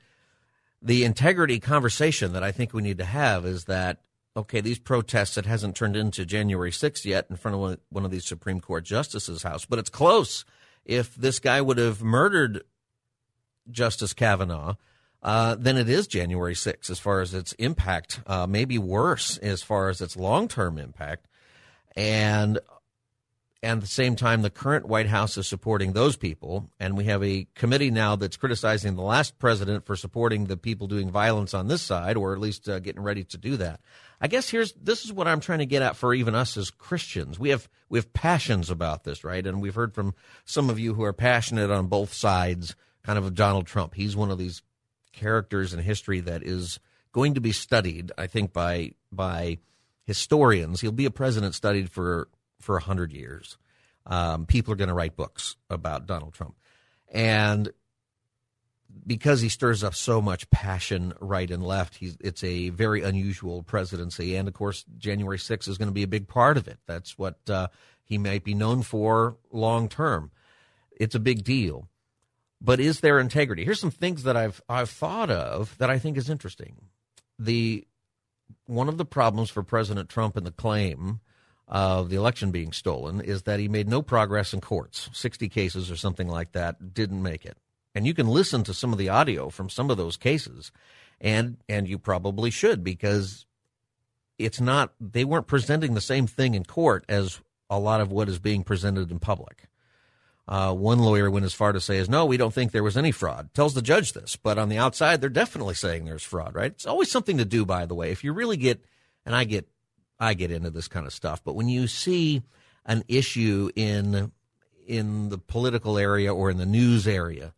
the 0.81 1.05
integrity 1.05 1.59
conversation 1.59 2.35
that 2.35 2.43
I 2.43 2.53
think 2.53 2.73
we 2.73 2.83
need 2.83 2.99
to 2.99 3.05
have. 3.05 3.47
Is 3.47 3.65
that 3.65 3.99
okay? 4.37 4.61
These 4.61 4.79
protests 4.79 5.39
it 5.39 5.47
hasn't 5.47 5.77
turned 5.77 5.97
into 5.97 6.25
January 6.25 6.71
6th 6.71 7.05
yet 7.05 7.27
in 7.31 7.37
front 7.37 7.55
of 7.55 7.61
one, 7.61 7.79
one 7.89 8.05
of 8.05 8.11
these 8.11 8.27
Supreme 8.27 8.61
Court 8.61 8.85
justices' 8.85 9.43
house, 9.43 9.65
but 9.65 9.79
it's 9.79 9.91
close. 9.91 10.45
If 10.85 11.15
this 11.15 11.39
guy 11.39 11.61
would 11.61 11.79
have 11.79 12.03
murdered 12.03 12.63
Justice 13.71 14.13
Kavanaugh, 14.13 14.75
uh, 15.23 15.57
then 15.59 15.79
it 15.79 15.89
is 15.89 16.07
January 16.07 16.55
6th 16.55 16.91
as 16.91 16.99
far 16.99 17.21
as 17.21 17.33
its 17.33 17.55
impact, 17.55 18.21
uh, 18.27 18.47
maybe 18.47 18.77
worse 18.77 19.39
as 19.39 19.63
far 19.63 19.89
as 19.89 20.03
its 20.03 20.17
long 20.17 20.49
term 20.49 20.79
impact. 20.79 21.27
And 21.97 22.59
and 23.65 23.79
at 23.79 23.81
the 23.81 23.87
same 23.87 24.15
time, 24.15 24.43
the 24.43 24.51
current 24.51 24.87
White 24.87 25.07
House 25.07 25.39
is 25.39 25.47
supporting 25.47 25.93
those 25.93 26.17
people. 26.17 26.69
And 26.79 26.99
we 26.99 27.05
have 27.05 27.25
a 27.25 27.47
committee 27.55 27.91
now 27.91 28.15
that's 28.15 28.37
criticizing 28.37 28.95
the 28.95 29.03
last 29.03 29.39
president 29.39 29.87
for 29.87 29.97
supporting 29.97 30.45
the 30.45 30.59
people 30.59 30.87
doing 30.87 31.11
violence 31.11 31.55
on 31.55 31.67
this 31.67 31.81
side, 31.81 32.19
or 32.19 32.35
at 32.35 32.41
least 32.41 32.69
uh, 32.69 32.79
getting 32.79 33.03
ready 33.03 33.25
to 33.25 33.39
do 33.39 33.57
that. 33.57 33.81
I 34.21 34.29
guess 34.29 34.51
here's 34.51 34.73
this 34.75 35.07
is 35.07 35.13
what 35.13 35.27
I'm 35.27 35.41
trying 35.41 35.61
to 35.61 35.67
get 35.67 35.81
at 35.81 35.97
for 35.97 36.13
even 36.13 36.35
us 36.35 36.59
as 36.59 36.71
Christians. 36.71 37.39
We 37.39 37.49
have 37.49 37.67
we 37.89 37.99
have 37.99 38.13
passions 38.13 38.69
about 38.69 39.05
this, 39.05 39.25
right? 39.25 39.47
And 39.47 39.63
we've 39.63 39.75
heard 39.75 39.95
from 39.95 40.15
some 40.45 40.69
of 40.69 40.79
you 40.79 40.93
who 40.93 41.05
are 41.05 41.15
passionate 41.15 41.71
on 41.71 41.87
both 41.87 42.13
sides 42.13 42.77
kind 43.03 43.19
of 43.19 43.35
Donald 43.35 43.67
Trump. 43.67 43.95
He's 43.95 44.15
one 44.15 44.31
of 44.31 44.39
these 44.39 44.63
characters 45.13 45.73
in 45.73 45.81
history 45.81 46.21
that 46.21 46.43
is 46.43 46.81
going 47.13 47.35
to 47.35 47.41
be 47.41 47.53
studied, 47.53 48.13
I 48.19 48.27
think, 48.27 48.53
by 48.53 48.93
by 49.11 49.59
historians. 50.05 50.83
He'll 50.83 50.93
be 50.93 51.07
a 51.07 51.11
president 51.11 51.55
studied 51.55 51.91
for 51.91 52.29
for 52.65 52.77
a 52.77 52.83
hundred 52.83 53.13
years. 53.13 53.57
Um, 54.07 54.47
people 54.47 54.73
are 54.73 54.77
going 54.77 54.89
to 54.89 54.95
write 54.95 55.17
books 55.17 55.57
about 55.71 56.07
Donald 56.07 56.35
Trump, 56.35 56.57
and 57.13 57.71
because 59.07 59.41
he 59.41 59.49
stirs 59.49 59.83
up 59.83 59.95
so 59.95 60.21
much 60.21 60.49
passion 60.51 61.15
right 61.21 61.51
and 61.51 61.63
left, 61.63 61.99
it's 62.01 62.45
a 62.45 62.69
very 62.71 63.03
unusual 63.03 63.63
presidency. 63.63 64.37
And 64.37 64.47
of 64.47 64.55
course, 64.55 64.85
January 64.99 65.39
6th 65.39 65.69
is 65.69 65.79
going 65.79 65.89
to 65.89 65.95
be 65.95 66.05
a 66.05 66.09
big 66.09 66.29
part 66.29 66.57
of 66.57 66.69
it. 66.69 66.79
That's 66.87 67.19
what 67.19 67.39
uh, 67.49 67.69
he 68.05 68.19
might 68.19 68.45
be 68.45 68.55
known 68.55 68.83
for 68.83 69.37
long 69.51 69.89
term. 69.89 70.31
It's 70.93 71.15
a 71.15 71.21
big 71.21 71.45
deal 71.45 71.89
but 72.65 72.81
is 72.81 73.01
there 73.01 73.21
integrity? 73.21 73.63
Here's 73.65 73.79
some 73.79 73.91
things 73.91 74.23
that 74.23 74.37
I've 74.37 74.63
I've 74.69 74.89
thought 74.89 75.31
of 75.31 75.77
that 75.79 75.91
I 75.91 75.99
think 75.99 76.17
is 76.17 76.31
interesting. 76.31 76.87
The 77.39 77.87
one 78.67 78.89
of 78.89 78.97
the 78.97 79.05
problems 79.05 79.51
for 79.51 79.63
President 79.63 80.09
Trump 80.09 80.37
and 80.37 80.47
the 80.47 80.51
claim 80.51 81.21
of 81.67 82.11
the 82.11 82.17
election 82.17 82.51
being 82.51 82.73
stolen 82.73 83.21
is 83.21 83.43
that 83.43 83.61
he 83.61 83.69
made 83.69 83.89
no 83.89 84.03
progress 84.03 84.53
in 84.53 84.61
courts. 84.61 85.09
60 85.13 85.49
cases 85.49 85.91
or 85.91 85.97
something 85.97 86.29
like 86.29 86.53
that 86.53 86.93
didn't 86.93 87.23
make 87.23 87.45
it. 87.45 87.57
And 87.95 88.07
you 88.07 88.15
can 88.15 88.27
listen 88.27 88.65
to 88.65 88.75
some 88.75 88.93
of 88.93 88.99
the 88.99 89.09
audio 89.09 89.49
from 89.51 89.71
some 89.71 89.91
of 89.91 89.97
those 89.97 90.17
cases, 90.17 90.73
and 91.21 91.59
and 91.69 91.87
you 91.89 91.99
probably 91.99 92.51
should 92.51 92.83
because 92.83 93.47
it's 94.37 94.61
not 94.61 94.93
they 95.01 95.25
weren't 95.25 95.47
presenting 95.47 95.95
the 95.95 96.01
same 96.01 96.27
thing 96.27 96.55
in 96.55 96.65
court 96.65 97.05
as 97.09 97.41
a 97.71 97.79
lot 97.79 98.01
of 98.01 98.11
what 98.11 98.29
is 98.29 98.39
being 98.41 98.65
presented 98.65 99.11
in 99.11 99.21
public. 99.21 99.69
Uh, 100.47 100.75
one 100.75 100.99
lawyer 100.99 101.31
went 101.31 101.47
as 101.47 101.55
far 101.55 101.73
to 101.73 101.81
say, 101.81 101.97
"Is 101.97 102.09
no, 102.09 102.27
we 102.27 102.37
don't 102.37 102.53
think 102.53 102.73
there 102.73 102.83
was 102.83 102.97
any 102.97 103.13
fraud." 103.13 103.55
Tells 103.55 103.75
the 103.75 103.81
judge 103.81 104.13
this, 104.13 104.37
but 104.37 104.59
on 104.59 104.69
the 104.69 104.77
outside, 104.77 105.21
they're 105.21 105.31
definitely 105.31 105.75
saying 105.75 106.05
there's 106.05 106.23
fraud. 106.23 106.55
Right? 106.55 106.73
It's 106.73 106.87
always 106.87 107.11
something 107.11 107.39
to 107.39 107.45
do, 107.45 107.65
by 107.65 107.87
the 107.87 107.95
way. 107.95 108.11
If 108.11 108.25
you 108.25 108.33
really 108.33 108.57
get, 108.57 108.85
and 109.25 109.35
I 109.35 109.45
get, 109.45 109.69
I 110.19 110.35
get 110.35 110.51
into 110.51 110.71
this 110.71 110.89
kind 110.89 111.07
of 111.07 111.13
stuff, 111.13 111.43
but 111.45 111.55
when 111.55 111.69
you 111.69 111.87
see 111.87 112.43
an 112.87 113.05
issue 113.09 113.71
in 113.75 114.33
in 114.87 115.31
the 115.31 115.39
political 115.39 115.97
area 115.97 116.35
or 116.35 116.51
in 116.51 116.59
the 116.59 116.67
news 116.67 117.09
area, 117.09 117.55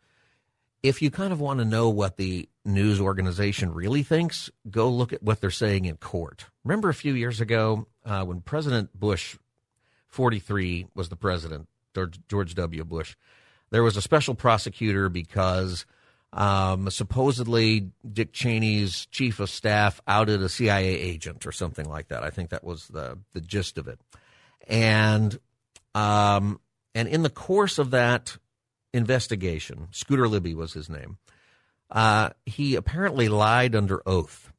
if 0.83 1.03
you 1.03 1.11
kind 1.11 1.33
of 1.33 1.41
want 1.41 1.59
to 1.59 1.65
know 1.65 1.89
what 1.89 2.17
the 2.17 2.49
news 2.65 3.01
organization 3.01 3.75
really 3.75 4.03
thinks, 4.03 4.51
go 4.71 4.89
look 4.89 5.13
at 5.13 5.23
what 5.23 5.41
they're 5.41 5.51
saying 5.51 5.85
in 5.85 5.97
court. 5.97 6.47
Remember 6.65 6.89
a 6.89 6.95
few 6.95 7.15
years 7.15 7.41
ago 7.41 7.89
uh, 8.05 8.25
when 8.25 8.41
President 8.41 8.99
Bush, 8.99 9.37
43, 10.09 10.87
was 10.95 11.09
the 11.09 11.17
president 11.17 11.69
George 12.29 12.55
W. 12.55 12.85
Bush. 12.85 13.17
There 13.71 13.83
was 13.83 13.97
a 13.97 14.03
special 14.03 14.35
prosecutor 14.35 15.09
because 15.09 15.87
um, 16.33 16.91
supposedly 16.91 17.91
Dick 18.11 18.33
Cheney's 18.33 19.07
chief 19.07 19.41
of 19.41 19.49
staff 19.49 20.01
outed 20.07 20.43
a 20.43 20.49
CIA 20.49 20.87
agent 20.87 21.47
or 21.47 21.53
something 21.53 21.89
like 21.89 22.09
that. 22.09 22.23
I 22.23 22.31
think 22.31 22.51
that 22.51 22.65
was 22.65 22.89
the 22.89 23.19
the 23.33 23.41
gist 23.41 23.79
of 23.79 23.89
it. 23.89 24.01
And 24.69 25.39
um, 25.95 26.61
and 26.95 27.09
in 27.09 27.23
the 27.23 27.31
course 27.31 27.79
of 27.79 27.91
that 27.93 28.37
investigation, 28.93 29.89
Scooter 29.93 30.29
Libby 30.29 30.55
was 30.55 30.73
his 30.73 30.89
name. 30.89 31.19
Uh, 31.91 32.31
he 32.45 32.75
apparently 32.75 33.29
lied 33.29 33.77
under 33.77 34.03
oath, 34.07 34.53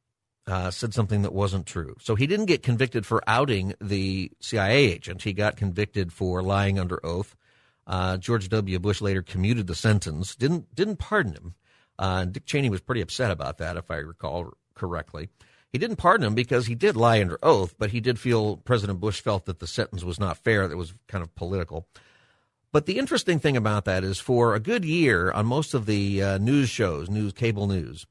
uh, 0.47 0.71
said 0.71 0.93
something 0.93 1.23
that 1.23 1.33
wasn't 1.33 1.65
true. 1.65 1.95
So 1.99 2.15
he 2.15 2.25
didn't 2.25 2.45
get 2.45 2.63
convicted 2.63 3.05
for 3.05 3.21
outing 3.27 3.73
the 3.81 4.31
CIA 4.39 4.85
agent. 4.85 5.23
He 5.23 5.33
got 5.33 5.57
convicted 5.57 6.13
for 6.13 6.41
lying 6.41 6.79
under 6.79 7.05
oath. 7.05 7.35
Uh, 7.87 8.17
George 8.17 8.49
W. 8.49 8.77
Bush 8.79 8.99
later 8.99 9.23
commuted 9.23 9.65
the 9.67 9.75
sentence, 9.75 10.35
didn't 10.35 10.75
didn't 10.75 10.97
pardon 10.97 11.33
him. 11.33 11.55
Uh, 11.97 12.25
Dick 12.25 12.45
Cheney 12.45 12.69
was 12.69 12.81
pretty 12.81 13.01
upset 13.01 13.31
about 13.31 13.57
that, 13.57 13.77
if 13.77 13.89
I 13.89 13.95
recall 13.95 14.53
correctly. 14.75 15.29
He 15.71 15.77
didn't 15.79 15.95
pardon 15.95 16.27
him 16.27 16.35
because 16.35 16.67
he 16.67 16.75
did 16.75 16.95
lie 16.95 17.21
under 17.21 17.39
oath, 17.41 17.75
but 17.77 17.91
he 17.91 17.99
did 17.99 18.19
feel 18.19 18.57
President 18.57 18.99
Bush 18.99 19.21
felt 19.21 19.45
that 19.45 19.59
the 19.59 19.67
sentence 19.67 20.03
was 20.03 20.19
not 20.19 20.37
fair. 20.37 20.67
That 20.67 20.77
was 20.77 20.93
kind 21.07 21.23
of 21.23 21.33
political. 21.35 21.87
But 22.71 22.85
the 22.85 22.97
interesting 22.99 23.39
thing 23.39 23.57
about 23.57 23.85
that 23.85 24.03
is, 24.03 24.19
for 24.19 24.53
a 24.53 24.59
good 24.59 24.83
year 24.83 25.31
on 25.31 25.45
most 25.45 25.73
of 25.73 25.85
the 25.85 26.21
uh, 26.21 26.37
news 26.37 26.69
shows, 26.69 27.09
news 27.09 27.33
cable 27.33 27.67
news, 27.67 28.05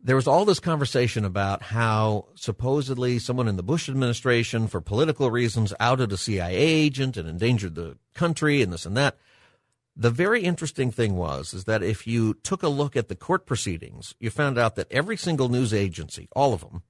there 0.00 0.16
was 0.16 0.26
all 0.26 0.44
this 0.44 0.60
conversation 0.60 1.24
about 1.24 1.62
how 1.62 2.26
supposedly 2.34 3.18
someone 3.18 3.48
in 3.48 3.56
the 3.56 3.62
Bush 3.62 3.88
administration, 3.88 4.68
for 4.68 4.80
political 4.80 5.30
reasons, 5.30 5.72
outed 5.80 6.12
a 6.12 6.16
CIA 6.16 6.54
agent 6.54 7.16
and 7.16 7.28
endangered 7.28 7.74
the 7.74 7.96
country 8.14 8.62
and 8.62 8.72
this 8.72 8.86
and 8.86 8.96
that. 8.96 9.16
The 9.96 10.10
very 10.10 10.42
interesting 10.42 10.90
thing 10.90 11.16
was 11.16 11.54
is 11.54 11.64
that 11.64 11.82
if 11.82 12.06
you 12.06 12.34
took 12.34 12.62
a 12.62 12.68
look 12.68 12.96
at 12.96 13.08
the 13.08 13.16
court 13.16 13.46
proceedings, 13.46 14.14
you 14.20 14.28
found 14.30 14.58
out 14.58 14.76
that 14.76 14.92
every 14.92 15.16
single 15.16 15.48
news 15.48 15.72
agency, 15.72 16.28
all 16.36 16.52
of 16.52 16.60
them, 16.60 16.82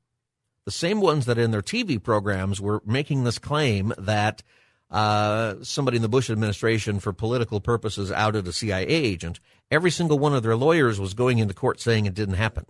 the 0.65 0.73
same 0.73 1.01
ones 1.01 1.27
that 1.27 1.39
in 1.39 1.53
their 1.53 1.63
TV 1.63 2.03
programs 2.03 2.61
were 2.61 2.83
making 2.85 3.23
this 3.23 3.39
claim 3.39 3.93
that 3.97 4.43
uh, 4.91 5.55
somebody 5.63 5.97
in 5.97 6.03
the 6.03 6.09
Bush 6.09 6.29
administration, 6.29 7.01
for 7.01 7.13
political 7.13 7.61
purposes, 7.61 8.11
outed 8.11 8.47
a 8.47 8.53
CIA 8.53 8.87
agent, 8.87 9.41
every 9.71 9.91
single 9.91 10.19
one 10.19 10.35
of 10.35 10.43
their 10.43 10.57
lawyers 10.57 11.01
was 11.01 11.15
going 11.15 11.39
into 11.39 11.55
court 11.55 11.81
saying 11.81 12.07
it 12.07 12.15
didn't 12.15 12.35
happen. 12.35 12.67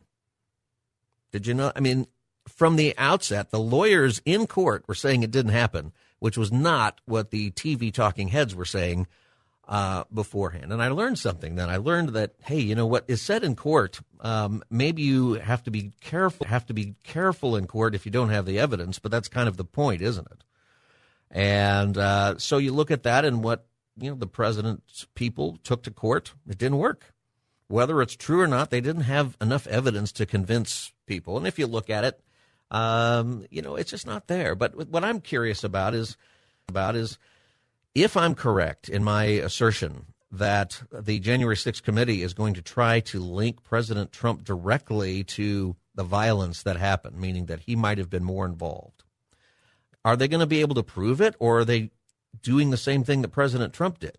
Did 1.36 1.46
you 1.46 1.52
know? 1.52 1.70
I 1.76 1.80
mean, 1.80 2.06
from 2.48 2.76
the 2.76 2.94
outset, 2.96 3.50
the 3.50 3.60
lawyers 3.60 4.22
in 4.24 4.46
court 4.46 4.88
were 4.88 4.94
saying 4.94 5.22
it 5.22 5.30
didn't 5.30 5.52
happen, 5.52 5.92
which 6.18 6.38
was 6.38 6.50
not 6.50 7.02
what 7.04 7.30
the 7.30 7.50
TV 7.50 7.92
talking 7.92 8.28
heads 8.28 8.54
were 8.54 8.64
saying 8.64 9.06
uh, 9.68 10.04
beforehand. 10.14 10.72
And 10.72 10.82
I 10.82 10.88
learned 10.88 11.18
something 11.18 11.56
then. 11.56 11.68
I 11.68 11.76
learned 11.76 12.10
that 12.10 12.32
hey, 12.44 12.60
you 12.60 12.74
know 12.74 12.86
what 12.86 13.04
is 13.06 13.20
said 13.20 13.44
in 13.44 13.54
court. 13.54 14.00
Um, 14.20 14.62
maybe 14.70 15.02
you 15.02 15.34
have 15.34 15.62
to 15.64 15.70
be 15.70 15.92
careful. 16.00 16.46
Have 16.46 16.64
to 16.66 16.74
be 16.74 16.94
careful 17.04 17.54
in 17.54 17.66
court 17.66 17.94
if 17.94 18.06
you 18.06 18.12
don't 18.12 18.30
have 18.30 18.46
the 18.46 18.58
evidence. 18.58 18.98
But 18.98 19.10
that's 19.10 19.28
kind 19.28 19.46
of 19.46 19.58
the 19.58 19.64
point, 19.64 20.00
isn't 20.00 20.26
it? 20.30 20.42
And 21.30 21.98
uh, 21.98 22.38
so 22.38 22.56
you 22.56 22.72
look 22.72 22.90
at 22.90 23.02
that 23.02 23.26
and 23.26 23.44
what 23.44 23.66
you 23.98 24.08
know 24.08 24.16
the 24.16 24.26
president's 24.26 25.06
people 25.14 25.58
took 25.62 25.82
to 25.82 25.90
court. 25.90 26.32
It 26.48 26.56
didn't 26.56 26.78
work. 26.78 27.12
Whether 27.68 28.00
it's 28.00 28.14
true 28.14 28.40
or 28.40 28.46
not, 28.46 28.70
they 28.70 28.80
didn't 28.80 29.02
have 29.02 29.36
enough 29.40 29.66
evidence 29.66 30.12
to 30.12 30.26
convince 30.26 30.92
people. 31.06 31.36
And 31.36 31.46
if 31.46 31.58
you 31.58 31.66
look 31.66 31.90
at 31.90 32.04
it, 32.04 32.20
um, 32.70 33.46
you 33.50 33.62
know, 33.62 33.76
it's 33.76 33.90
just 33.90 34.06
not 34.06 34.26
there. 34.26 34.54
But 34.54 34.88
what 34.88 35.04
I'm 35.04 35.20
curious 35.20 35.64
about 35.64 35.94
is 35.94 36.16
about 36.68 36.96
is 36.96 37.18
if 37.94 38.16
I'm 38.16 38.34
correct 38.34 38.88
in 38.88 39.04
my 39.04 39.24
assertion 39.24 40.06
that 40.32 40.82
the 40.92 41.20
January 41.20 41.56
6th 41.56 41.82
committee 41.82 42.22
is 42.22 42.34
going 42.34 42.54
to 42.54 42.62
try 42.62 43.00
to 43.00 43.20
link 43.20 43.62
President 43.62 44.12
Trump 44.12 44.44
directly 44.44 45.24
to 45.24 45.76
the 45.94 46.04
violence 46.04 46.62
that 46.64 46.76
happened, 46.76 47.18
meaning 47.18 47.46
that 47.46 47.60
he 47.60 47.76
might 47.76 47.98
have 47.98 48.10
been 48.10 48.24
more 48.24 48.44
involved. 48.44 49.04
Are 50.04 50.16
they 50.16 50.28
going 50.28 50.40
to 50.40 50.46
be 50.46 50.60
able 50.60 50.74
to 50.74 50.82
prove 50.82 51.20
it, 51.20 51.34
or 51.38 51.60
are 51.60 51.64
they 51.64 51.90
doing 52.42 52.70
the 52.70 52.76
same 52.76 53.02
thing 53.02 53.22
that 53.22 53.28
President 53.28 53.72
Trump 53.72 53.98
did? 53.98 54.16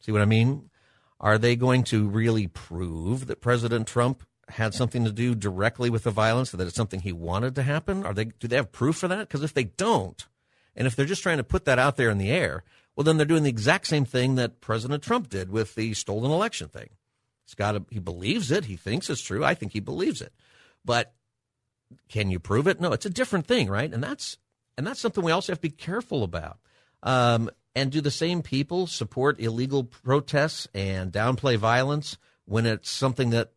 See 0.00 0.12
what 0.12 0.22
I 0.22 0.26
mean? 0.26 0.70
Are 1.18 1.38
they 1.38 1.56
going 1.56 1.84
to 1.84 2.06
really 2.06 2.46
prove 2.46 3.26
that 3.26 3.40
President 3.40 3.86
Trump 3.86 4.24
had 4.48 4.74
something 4.74 5.04
to 5.04 5.12
do 5.12 5.34
directly 5.34 5.90
with 5.90 6.04
the 6.04 6.10
violence, 6.10 6.52
or 6.52 6.56
that 6.58 6.66
it's 6.66 6.76
something 6.76 7.00
he 7.00 7.12
wanted 7.12 7.54
to 7.56 7.62
happen? 7.62 8.04
Are 8.04 8.14
they 8.14 8.26
do 8.26 8.48
they 8.48 8.56
have 8.56 8.72
proof 8.72 8.96
for 8.96 9.08
that? 9.08 9.28
Because 9.28 9.42
if 9.42 9.54
they 9.54 9.64
don't, 9.64 10.26
and 10.74 10.86
if 10.86 10.94
they're 10.94 11.06
just 11.06 11.22
trying 11.22 11.38
to 11.38 11.44
put 11.44 11.64
that 11.64 11.78
out 11.78 11.96
there 11.96 12.10
in 12.10 12.18
the 12.18 12.30
air, 12.30 12.62
well, 12.94 13.04
then 13.04 13.16
they're 13.16 13.26
doing 13.26 13.42
the 13.42 13.50
exact 13.50 13.86
same 13.86 14.04
thing 14.04 14.36
that 14.36 14.60
President 14.60 15.02
Trump 15.02 15.28
did 15.28 15.50
with 15.50 15.74
the 15.74 15.94
stolen 15.94 16.30
election 16.30 16.68
thing. 16.68 16.90
He's 17.44 17.54
got 17.54 17.80
he 17.90 17.98
believes 17.98 18.50
it. 18.50 18.64
He 18.64 18.76
thinks 18.76 19.10
it's 19.10 19.22
true. 19.22 19.44
I 19.44 19.54
think 19.54 19.72
he 19.72 19.80
believes 19.80 20.20
it. 20.20 20.32
But 20.84 21.12
can 22.08 22.30
you 22.30 22.38
prove 22.38 22.66
it? 22.66 22.80
No, 22.80 22.92
it's 22.92 23.06
a 23.06 23.10
different 23.10 23.46
thing, 23.46 23.68
right? 23.68 23.92
And 23.92 24.02
that's 24.02 24.38
and 24.76 24.86
that's 24.86 25.00
something 25.00 25.24
we 25.24 25.32
also 25.32 25.52
have 25.52 25.60
to 25.60 25.68
be 25.68 25.70
careful 25.70 26.22
about. 26.22 26.58
Um, 27.02 27.50
and 27.74 27.92
do 27.92 28.00
the 28.00 28.10
same 28.10 28.42
people 28.42 28.86
support 28.86 29.38
illegal 29.38 29.84
protests 29.84 30.66
and 30.74 31.12
downplay 31.12 31.56
violence 31.56 32.16
when 32.46 32.64
it's 32.64 32.90
something 32.90 33.30
that 33.30 33.52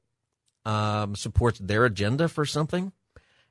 um, 0.65 1.15
supports 1.15 1.59
their 1.59 1.85
agenda 1.85 2.27
for 2.27 2.45
something? 2.45 2.91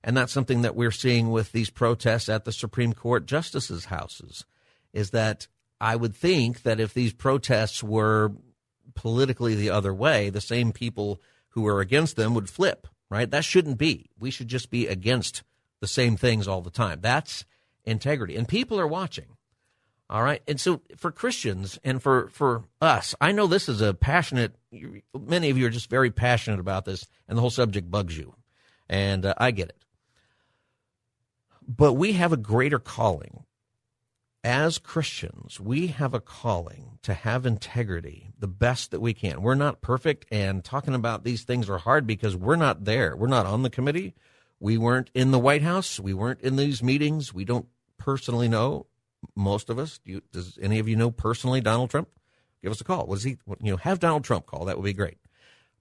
And 0.03 0.17
that's 0.17 0.33
something 0.33 0.63
that 0.63 0.77
we're 0.77 0.91
seeing 0.91 1.31
with 1.31 1.53
these 1.53 1.71
protests 1.71 2.29
at 2.29 2.45
the 2.45 2.53
Supreme 2.53 2.93
Court 2.93 3.27
justices' 3.27 3.87
houses. 3.87 4.45
Is 4.93 5.11
that 5.11 5.49
I 5.81 5.97
would 5.97 6.15
think 6.15 6.63
that 6.63 6.81
if 6.81 6.95
these 6.95 7.13
protests 7.13 7.83
were 7.83 8.33
politically 8.95 9.55
the 9.55 9.71
other 9.71 9.93
way, 9.93 10.31
the 10.31 10.41
same 10.41 10.73
people 10.73 11.21
who 11.51 11.67
are 11.67 11.81
against 11.81 12.17
them 12.17 12.35
would 12.35 12.49
flip, 12.49 12.87
right? 13.11 13.31
That 13.31 13.45
shouldn't 13.45 13.79
be. 13.79 14.11
We 14.19 14.31
should 14.31 14.49
just 14.49 14.71
be 14.71 14.87
against 14.87 15.43
the 15.81 15.87
same 15.87 16.17
things 16.17 16.49
all 16.49 16.63
the 16.63 16.71
time. 16.71 17.01
That's 17.01 17.45
integrity. 17.85 18.37
And 18.37 18.49
people 18.49 18.79
are 18.79 18.87
watching. 18.87 19.37
All 20.11 20.23
right. 20.23 20.43
And 20.49 20.59
so 20.59 20.81
for 20.97 21.13
Christians 21.13 21.79
and 21.85 22.03
for, 22.03 22.29
for 22.29 22.65
us, 22.81 23.15
I 23.21 23.33
know 23.33 23.47
this 23.47 23.69
is 23.69 23.83
a 23.83 23.93
passionate, 23.93 24.55
many 25.19 25.51
of 25.51 25.59
you 25.59 25.67
are 25.67 25.71
just 25.71 25.91
very 25.91 26.11
passionate 26.11 26.61
about 26.61 26.87
this, 26.87 27.07
and 27.29 27.37
the 27.37 27.43
whole 27.43 27.51
subject 27.51 27.91
bugs 27.91 28.17
you. 28.17 28.35
And 28.89 29.27
uh, 29.27 29.35
I 29.37 29.51
get 29.51 29.69
it. 29.69 29.85
But 31.67 31.93
we 31.93 32.13
have 32.15 32.33
a 32.33 32.39
greater 32.39 32.79
calling. 32.79 33.45
As 34.43 34.79
Christians, 34.79 35.61
we 35.61 35.89
have 35.89 36.15
a 36.15 36.21
calling 36.21 36.99
to 37.03 37.13
have 37.13 37.45
integrity 37.45 38.31
the 38.39 38.47
best 38.47 38.93
that 38.93 39.01
we 39.01 39.13
can. 39.13 39.43
We're 39.43 39.57
not 39.57 39.83
perfect, 39.83 40.25
and 40.31 40.65
talking 40.65 40.95
about 40.95 41.25
these 41.25 41.43
things 41.43 41.69
are 41.69 41.77
hard 41.77 42.07
because 42.07 42.37
we're 42.37 42.57
not 42.57 42.85
there. 42.85 43.15
We're 43.15 43.27
not 43.27 43.47
on 43.47 43.63
the 43.63 43.69
committee. 43.69 44.15
We 44.61 44.79
weren't 44.79 45.11
in 45.13 45.33
the 45.33 45.39
White 45.41 45.63
House. 45.63 46.01
We 46.01 46.15
weren't 46.15 46.41
in 46.41 46.57
these 46.57 46.83
meetings. 46.83 47.35
We 47.35 47.45
don't 47.45 47.67
personally 47.99 48.49
know 48.49 48.87
most 49.35 49.71
of 49.71 49.79
us. 49.79 49.99
Do 50.05 50.13
you, 50.13 50.23
does 50.33 50.59
any 50.61 50.79
of 50.79 50.89
you 50.89 50.97
know 50.97 51.11
personally 51.11 51.61
Donald 51.61 51.91
Trump? 51.91 52.09
Give 52.63 52.73
us 52.73 52.81
a 52.81 52.85
call. 52.85 53.07
Was 53.07 53.23
he? 53.23 53.39
You 53.61 53.73
know, 53.73 53.77
have 53.77 54.01
Donald 54.01 54.25
Trump 54.25 54.47
call. 54.47 54.65
That 54.65 54.77
would 54.77 54.85
be 54.85 54.93
great. 54.93 55.19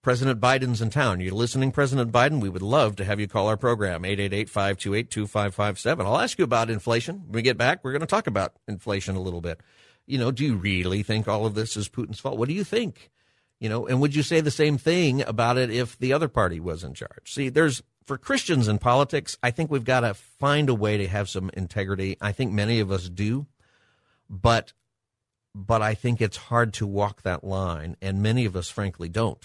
President 0.02 0.40
Biden's 0.40 0.82
in 0.82 0.90
town. 0.90 1.20
You're 1.20 1.34
listening, 1.34 1.72
President 1.72 2.12
Biden. 2.12 2.40
We 2.40 2.50
would 2.50 2.62
love 2.62 2.96
to 2.98 3.04
have 3.04 3.20
you 3.20 3.28
call 3.28 3.48
our 3.48 3.58
program, 3.58 4.04
888-528-2557. 4.04 6.06
I'll 6.06 6.20
ask 6.20 6.38
you 6.38 6.46
about 6.46 6.70
inflation. 6.70 7.24
When 7.26 7.34
we 7.34 7.42
get 7.42 7.58
back, 7.58 7.84
we're 7.84 7.92
going 7.92 8.02
to 8.02 8.08
talk 8.08 8.28
about 8.28 8.54
inflation 8.68 9.16
a 9.16 9.22
little 9.22 9.42
bit. 9.42 9.60
You 10.06 10.18
know, 10.18 10.32
do 10.32 10.46
you 10.46 10.56
really 10.56 11.04
think 11.04 11.28
all 11.28 11.46
of 11.46 11.56
this 11.56 11.76
is 11.76 11.90
Putin's 11.90 12.20
fault? 12.20 12.38
What 12.38 12.48
do 12.48 12.54
you 12.54 12.64
think? 12.64 13.10
You 13.60 13.70
know, 13.70 13.88
and 13.88 14.00
would 14.00 14.16
you 14.16 14.24
say 14.24 14.40
the 14.40 14.52
same 14.52 14.78
thing 14.78 15.24
about 15.24 15.58
it 15.58 15.72
if 15.72 15.98
the 15.98 16.14
other 16.14 16.30
party 16.30 16.60
was 16.60 16.84
in 16.84 16.94
charge? 16.94 17.34
See, 17.34 17.50
there's 17.50 17.82
for 18.08 18.18
Christians 18.18 18.70
in 18.70 18.80
politics, 18.80 19.38
I 19.44 19.52
think 19.52 19.70
we've 19.70 19.84
got 19.84 20.00
to 20.00 20.14
find 20.14 20.70
a 20.70 20.74
way 20.74 20.98
to 20.98 21.08
have 21.08 21.30
some 21.30 21.52
integrity. 21.54 22.18
I 22.22 22.32
think 22.32 22.54
many 22.54 22.80
of 22.80 22.92
us 22.92 23.10
do, 23.10 23.46
but 24.30 24.74
but 25.54 25.82
I 25.82 25.94
think 25.96 26.22
it's 26.22 26.38
hard 26.38 26.74
to 26.76 26.88
walk 26.88 27.24
that 27.24 27.44
line, 27.44 27.98
and 28.02 28.22
many 28.22 28.46
of 28.46 28.56
us, 28.56 28.70
frankly, 28.70 29.10
don't 29.10 29.44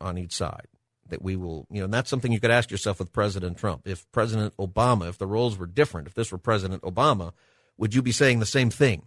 on 0.00 0.18
each 0.18 0.32
side. 0.32 0.66
That 1.08 1.22
we 1.22 1.36
will, 1.36 1.66
you 1.70 1.78
know, 1.78 1.84
and 1.84 1.94
that's 1.94 2.08
something 2.10 2.32
you 2.32 2.40
could 2.40 2.50
ask 2.50 2.70
yourself 2.70 2.98
with 2.98 3.12
President 3.12 3.58
Trump. 3.58 3.86
If 3.86 4.10
President 4.12 4.56
Obama, 4.56 5.08
if 5.08 5.18
the 5.18 5.26
roles 5.26 5.58
were 5.58 5.66
different, 5.66 6.06
if 6.06 6.14
this 6.14 6.32
were 6.32 6.38
President 6.38 6.82
Obama, 6.82 7.32
would 7.76 7.94
you 7.94 8.02
be 8.02 8.12
saying 8.12 8.38
the 8.38 8.46
same 8.46 8.70
thing? 8.70 9.02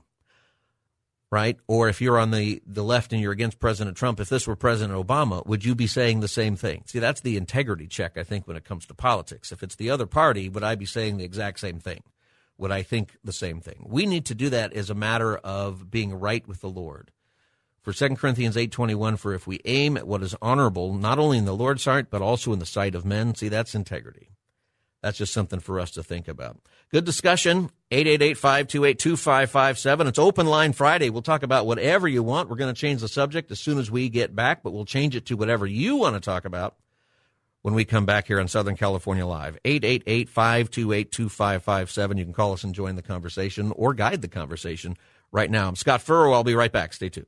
Right? 1.32 1.58
Or 1.68 1.90
if 1.90 2.02
you're 2.02 2.20
on 2.20 2.32
the, 2.32 2.62
the 2.66 2.84
left 2.84 3.12
and 3.12 3.22
you're 3.22 3.32
against 3.32 3.60
President 3.60 3.98
Trump, 3.98 4.20
if 4.20 4.30
this 4.30 4.48
were 4.48 4.56
President 4.56 4.98
Obama, 4.98 5.46
would 5.46 5.66
you 5.66 5.76
be 5.76 5.88
saying 5.88 6.20
the 6.20 6.28
same 6.28 6.56
thing? 6.56 6.84
See, 6.86 7.00
that's 7.00 7.22
the 7.22 7.36
integrity 7.36 7.88
check, 7.88 8.16
I 8.16 8.24
think, 8.24 8.48
when 8.48 8.56
it 8.56 8.64
comes 8.64 8.86
to 8.86 8.94
politics. 8.94 9.52
If 9.52 9.64
it's 9.64 9.76
the 9.76 9.90
other 9.90 10.06
party, 10.06 10.48
would 10.50 10.64
I 10.64 10.76
be 10.76 10.86
saying 10.86 11.18
the 11.18 11.26
exact 11.26 11.60
same 11.60 11.80
thing? 11.80 12.04
would 12.58 12.72
I 12.72 12.84
think 12.84 13.18
the 13.24 13.34
same 13.34 13.60
thing. 13.60 13.86
We 13.88 14.06
need 14.06 14.26
to 14.28 14.36
do 14.36 14.50
that 14.50 14.74
as 14.74 14.90
a 14.90 14.96
matter 14.96 15.38
of 15.38 15.92
being 15.92 16.14
right 16.14 16.48
with 16.48 16.62
the 16.62 16.70
Lord. 16.70 17.12
For 17.82 17.94
2 17.94 18.16
Corinthians 18.16 18.56
8:21 18.56 19.18
for 19.18 19.34
if 19.34 19.46
we 19.46 19.60
aim 19.66 19.98
at 19.98 20.08
what 20.08 20.24
is 20.24 20.36
honorable 20.42 20.94
not 20.94 21.20
only 21.20 21.38
in 21.38 21.46
the 21.46 21.56
Lord's 21.56 21.84
sight 21.84 22.10
but 22.10 22.22
also 22.22 22.54
in 22.54 22.60
the 22.60 22.66
sight 22.66 22.96
of 22.96 23.06
men, 23.06 23.36
see 23.36 23.50
that's 23.50 23.76
integrity. 23.76 24.30
That's 25.06 25.20
just 25.20 25.34
something 25.34 25.60
for 25.60 25.80
us 25.80 25.92
to 25.92 26.02
think 26.02 26.28
about. 26.28 26.58
Good 26.90 27.06
discussion. 27.06 27.70
888-528-2557. 27.92 30.08
It's 30.08 30.18
open 30.18 30.48
line 30.48 30.74
Friday. 30.74 31.12
We'll 31.12 31.22
talk 31.22 31.44
about 31.44 31.68
whatever 31.68 32.08
you 32.08 32.24
want. 32.24 32.50
We're 32.50 32.56
going 32.56 32.74
to 32.74 32.82
change 32.82 33.02
the 33.02 33.08
subject 33.08 33.52
as 33.52 33.60
soon 33.60 33.78
as 33.78 33.92
we 33.92 34.10
get 34.10 34.36
back, 34.36 34.64
but 34.64 34.74
we'll 34.74 34.84
change 34.84 35.16
it 35.16 35.28
to 35.28 35.38
whatever 35.38 35.68
you 35.68 35.98
want 35.98 36.16
to 36.16 36.20
talk 36.20 36.44
about 36.44 36.78
when 37.62 37.76
we 37.76 37.86
come 37.86 38.08
back 38.08 38.26
here 38.26 38.40
on 38.40 38.48
Southern 38.48 38.76
California 38.76 39.28
Live. 39.28 39.60
888 39.64 40.28
528 40.28 41.12
2557. 41.12 42.18
You 42.18 42.26
can 42.26 42.34
call 42.34 42.54
us 42.54 42.64
and 42.64 42.74
join 42.74 42.96
the 42.96 43.04
conversation 43.04 43.74
or 43.76 43.94
guide 43.94 44.24
the 44.24 44.28
conversation 44.28 44.98
right 45.32 45.52
now. 45.52 45.68
I'm 45.68 45.76
Scott 45.76 46.02
Furrow. 46.02 46.34
I'll 46.34 46.44
be 46.44 46.56
right 46.56 46.72
back. 46.72 46.94
Stay 46.94 47.10
tuned. 47.10 47.28